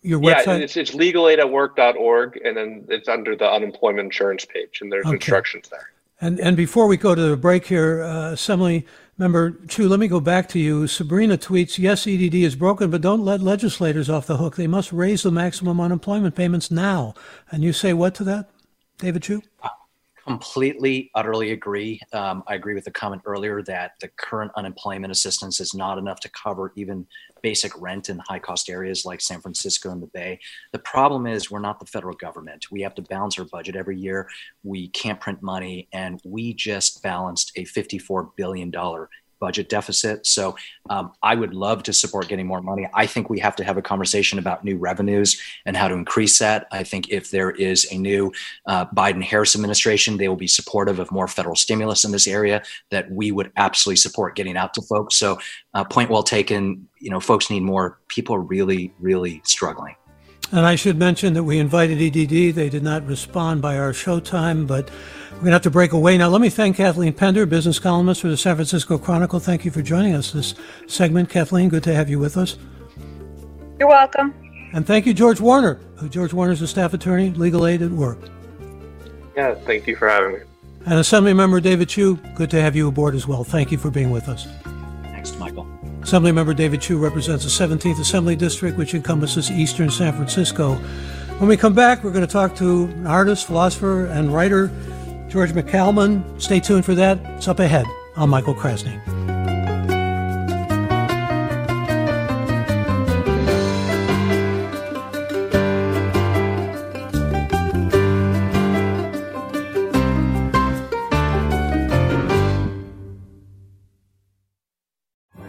Your 0.03 0.21
website? 0.21 0.47
Yeah, 0.47 0.55
it's, 0.57 0.77
it's 0.77 0.93
legalaid.work.org, 0.93 2.41
and 2.45 2.57
then 2.57 2.87
it's 2.89 3.09
under 3.09 3.35
the 3.35 3.51
unemployment 3.51 4.07
insurance 4.07 4.45
page, 4.45 4.81
and 4.81 4.93
there's 4.93 5.07
okay. 5.07 5.15
instructions 5.15 5.69
there. 5.69 5.91
And, 6.21 6.39
and 6.39 6.57
before 6.57 6.87
we 6.87 6.97
go 6.97 7.15
to 7.15 7.21
the 7.21 7.37
break 7.37 7.67
here, 7.67 8.03
uh, 8.03 8.33
Assembly 8.33 8.87
Member 9.19 9.53
Chiu, 9.69 9.89
let 9.89 10.01
me 10.01 10.09
go 10.09 10.21
back 10.21 10.49
to 10.51 10.59
you. 10.59 10.87
Sabrina 10.87 11.37
tweets, 11.37 11.79
yes, 11.79 12.07
EDD 12.07 12.35
is 12.35 12.57
broken, 12.57 12.91
but 12.91 13.01
don't 13.01 13.25
let 13.25 13.41
legislators 13.41 14.09
off 14.09 14.27
the 14.27 14.37
hook. 14.37 14.57
They 14.57 14.67
must 14.67 14.93
raise 14.93 15.23
the 15.23 15.31
maximum 15.31 15.81
unemployment 15.81 16.35
payments 16.35 16.71
now. 16.71 17.15
And 17.51 17.63
you 17.63 17.73
say 17.73 17.93
what 17.93 18.15
to 18.17 18.25
that, 18.25 18.51
David 18.99 19.23
Chiu? 19.23 19.43
Completely, 20.25 21.11
utterly 21.15 21.53
agree. 21.53 22.01
Um, 22.13 22.43
I 22.47 22.55
agree 22.55 22.75
with 22.75 22.85
the 22.85 22.91
comment 22.91 23.23
earlier 23.27 23.63
that 23.63 23.93
the 24.01 24.09
current 24.17 24.53
unemployment 24.57 25.13
assistance 25.13 25.61
is 25.61 25.75
not 25.75 25.99
enough 25.99 26.21
to 26.21 26.31
cover 26.31 26.73
even 26.77 27.07
basic 27.43 27.79
rent 27.81 28.09
in 28.09 28.19
high 28.21 28.39
cost 28.39 28.71
areas 28.71 29.05
like 29.05 29.21
San 29.21 29.41
Francisco 29.41 29.91
and 29.91 30.03
the 30.03 30.07
Bay. 30.09 30.39
The 30.73 30.79
problem 30.79 31.27
is 31.27 31.51
we're 31.51 31.59
not 31.59 31.79
the 31.79 31.87
federal 31.87 32.17
government. 32.17 32.67
We 32.71 32.81
have 32.83 32.95
to 32.95 33.03
balance 33.03 33.39
our 33.39 33.45
budget 33.45 33.77
every 33.77 33.99
year. 33.99 34.29
We 34.63 34.89
can't 34.89 35.21
print 35.21 35.43
money, 35.43 35.89
and 35.93 36.21
we 36.25 36.55
just 36.55 37.03
balanced 37.03 37.53
a 37.57 37.65
$54 37.65 38.31
billion 38.37 38.73
budget 39.45 39.69
deficit. 39.69 40.27
So 40.27 40.57
um, 40.89 41.13
I 41.23 41.35
would 41.35 41.53
love 41.53 41.83
to 41.83 41.93
support 41.93 42.29
getting 42.29 42.47
more 42.47 42.63
money. 42.63 42.89
I 42.95 43.05
think 43.05 43.29
we 43.29 43.39
have 43.41 43.55
to 43.57 43.65
have 43.65 43.77
a 43.77 43.83
conversation 43.83 44.39
about 44.39 44.65
new 44.65 44.79
revenues 44.79 45.39
and 45.67 45.77
how 45.77 45.87
to 45.89 45.95
increase 45.95 46.39
that. 46.39 46.67
I 46.73 46.83
think 46.83 47.11
if 47.11 47.31
there 47.31 47.51
is 47.51 47.87
a 47.93 47.99
new 47.99 48.33
uh, 48.65 48.87
Biden 48.87 49.23
Harris 49.23 49.55
administration, 49.55 50.17
they 50.17 50.29
will 50.29 50.45
be 50.49 50.49
supportive 50.49 50.99
of 50.99 51.13
more 51.13 51.29
federal 51.29 51.57
stimulus 51.57 52.05
in 52.07 52.11
this 52.11 52.27
area 52.27 52.63
that 52.91 53.11
we 53.11 53.33
would 53.33 53.53
absolutely 53.59 53.99
support 53.99 54.35
getting 54.35 54.57
out 54.57 54.73
to 54.75 54.83
folks. 54.83 55.17
So, 55.17 55.39
uh, 55.75 55.85
point 55.85 56.09
well 56.09 56.23
taken. 56.23 56.89
You 57.01 57.11
know, 57.11 57.21
folks 57.21 57.51
need 57.51 57.65
more. 57.65 57.99
People 58.09 58.35
are 58.37 58.41
really, 58.41 58.95
really 58.99 59.43
struggling. 59.45 59.97
And 60.53 60.65
I 60.67 60.77
should 60.77 60.99
mention 60.99 61.35
that 61.35 61.45
we 61.45 61.59
invited 61.59 62.01
EDD. 62.01 62.55
They 62.55 62.69
did 62.69 62.83
not 62.83 63.07
respond 63.07 63.61
by 63.61 63.77
our 63.77 63.93
showtime, 63.93 64.67
but 64.67 64.91
we're 65.35 65.41
going 65.41 65.51
to 65.51 65.53
have 65.53 65.63
to 65.63 65.71
break 65.71 65.93
away 65.93 66.17
now. 66.17 66.29
Let 66.29 66.41
me 66.41 66.49
thank 66.49 66.77
Kathleen 66.77 67.13
Pender, 67.13 67.45
business 67.45 67.79
columnist 67.79 68.21
for 68.21 68.29
the 68.29 68.37
San 68.37 68.55
Francisco 68.55 68.97
Chronicle. 68.97 69.41
Thank 69.41 69.65
you 69.65 69.71
for 69.71 69.83
joining 69.83 70.15
us 70.15 70.31
this 70.31 70.55
segment. 70.87 71.29
Kathleen, 71.29 71.69
good 71.69 71.83
to 71.83 71.95
have 71.95 72.09
you 72.09 72.19
with 72.19 72.37
us. 72.37 72.57
You're 73.79 73.89
welcome. 73.89 74.33
And 74.73 74.87
thank 74.87 75.07
you, 75.07 75.13
George 75.13 75.41
Warner. 75.41 75.81
George 76.09 76.33
Warner 76.33 76.53
is 76.53 76.63
a 76.63 76.69
staff 76.69 76.95
attorney, 76.95 77.31
legal 77.31 77.67
aid 77.67 77.83
at 77.83 77.91
work. 77.91 78.19
Yeah, 79.37 79.55
thank 79.55 79.87
you 79.87 79.97
for 79.97 80.09
having 80.09 80.35
me. 80.35 80.39
And 80.87 80.95
Assemblymember 80.95 81.61
David 81.63 81.89
Chiu, 81.89 82.17
good 82.35 82.51
to 82.51 82.61
have 82.61 82.77
you 82.77 82.89
aboard 82.89 83.15
as 83.15 83.27
well. 83.27 83.43
Thank 83.43 83.73
you 83.73 83.79
for 83.79 83.91
being 83.91 84.11
with 84.11 84.29
us. 84.29 84.47
Thanks, 85.03 85.37
Michael. 85.37 85.67
Assemblymember 86.01 86.55
David 86.55 86.81
Chiu 86.81 86.99
represents 86.99 87.45
the 87.45 87.67
17th 87.67 87.99
Assembly 87.99 88.37
District, 88.37 88.79
which 88.79 88.95
encompasses 88.95 89.51
eastern 89.51 89.91
San 89.91 90.13
Francisco. 90.13 90.75
When 91.39 91.49
we 91.49 91.57
come 91.57 91.75
back, 91.75 92.05
we're 92.05 92.13
going 92.13 92.27
to 92.27 92.33
talk 92.33 92.55
to 92.57 92.85
an 92.85 93.07
artist, 93.07 93.47
philosopher, 93.47 94.07
and 94.07 94.33
writer 94.33 94.71
George 95.35 95.51
McCalman. 95.51 96.41
Stay 96.41 96.61
tuned 96.61 96.85
for 96.85 96.95
that. 96.95 97.19
It's 97.39 97.49
up 97.49 97.59
ahead. 97.59 97.87
I'm 98.15 98.31
Michael 98.31 98.55
Krasny. 98.55 99.03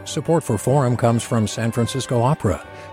Support 0.08 0.44
for 0.44 0.58
Forum 0.58 0.98
comes 0.98 1.22
from 1.22 1.48
San 1.48 1.72
Francisco 1.72 2.24
Opera. 2.24 2.66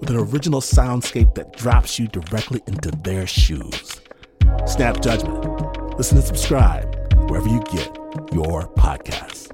with 0.00 0.10
an 0.10 0.16
original 0.16 0.60
soundscape 0.60 1.34
that 1.34 1.56
drops 1.56 1.98
you 1.98 2.08
directly 2.08 2.62
into 2.66 2.90
their 2.90 3.26
shoes. 3.26 4.00
Snap 4.66 5.00
Judgment. 5.00 5.96
Listen 5.96 6.18
and 6.18 6.26
subscribe 6.26 6.84
wherever 7.30 7.48
you 7.48 7.62
get 7.72 7.86
your 8.32 8.68
podcasts. 8.74 9.45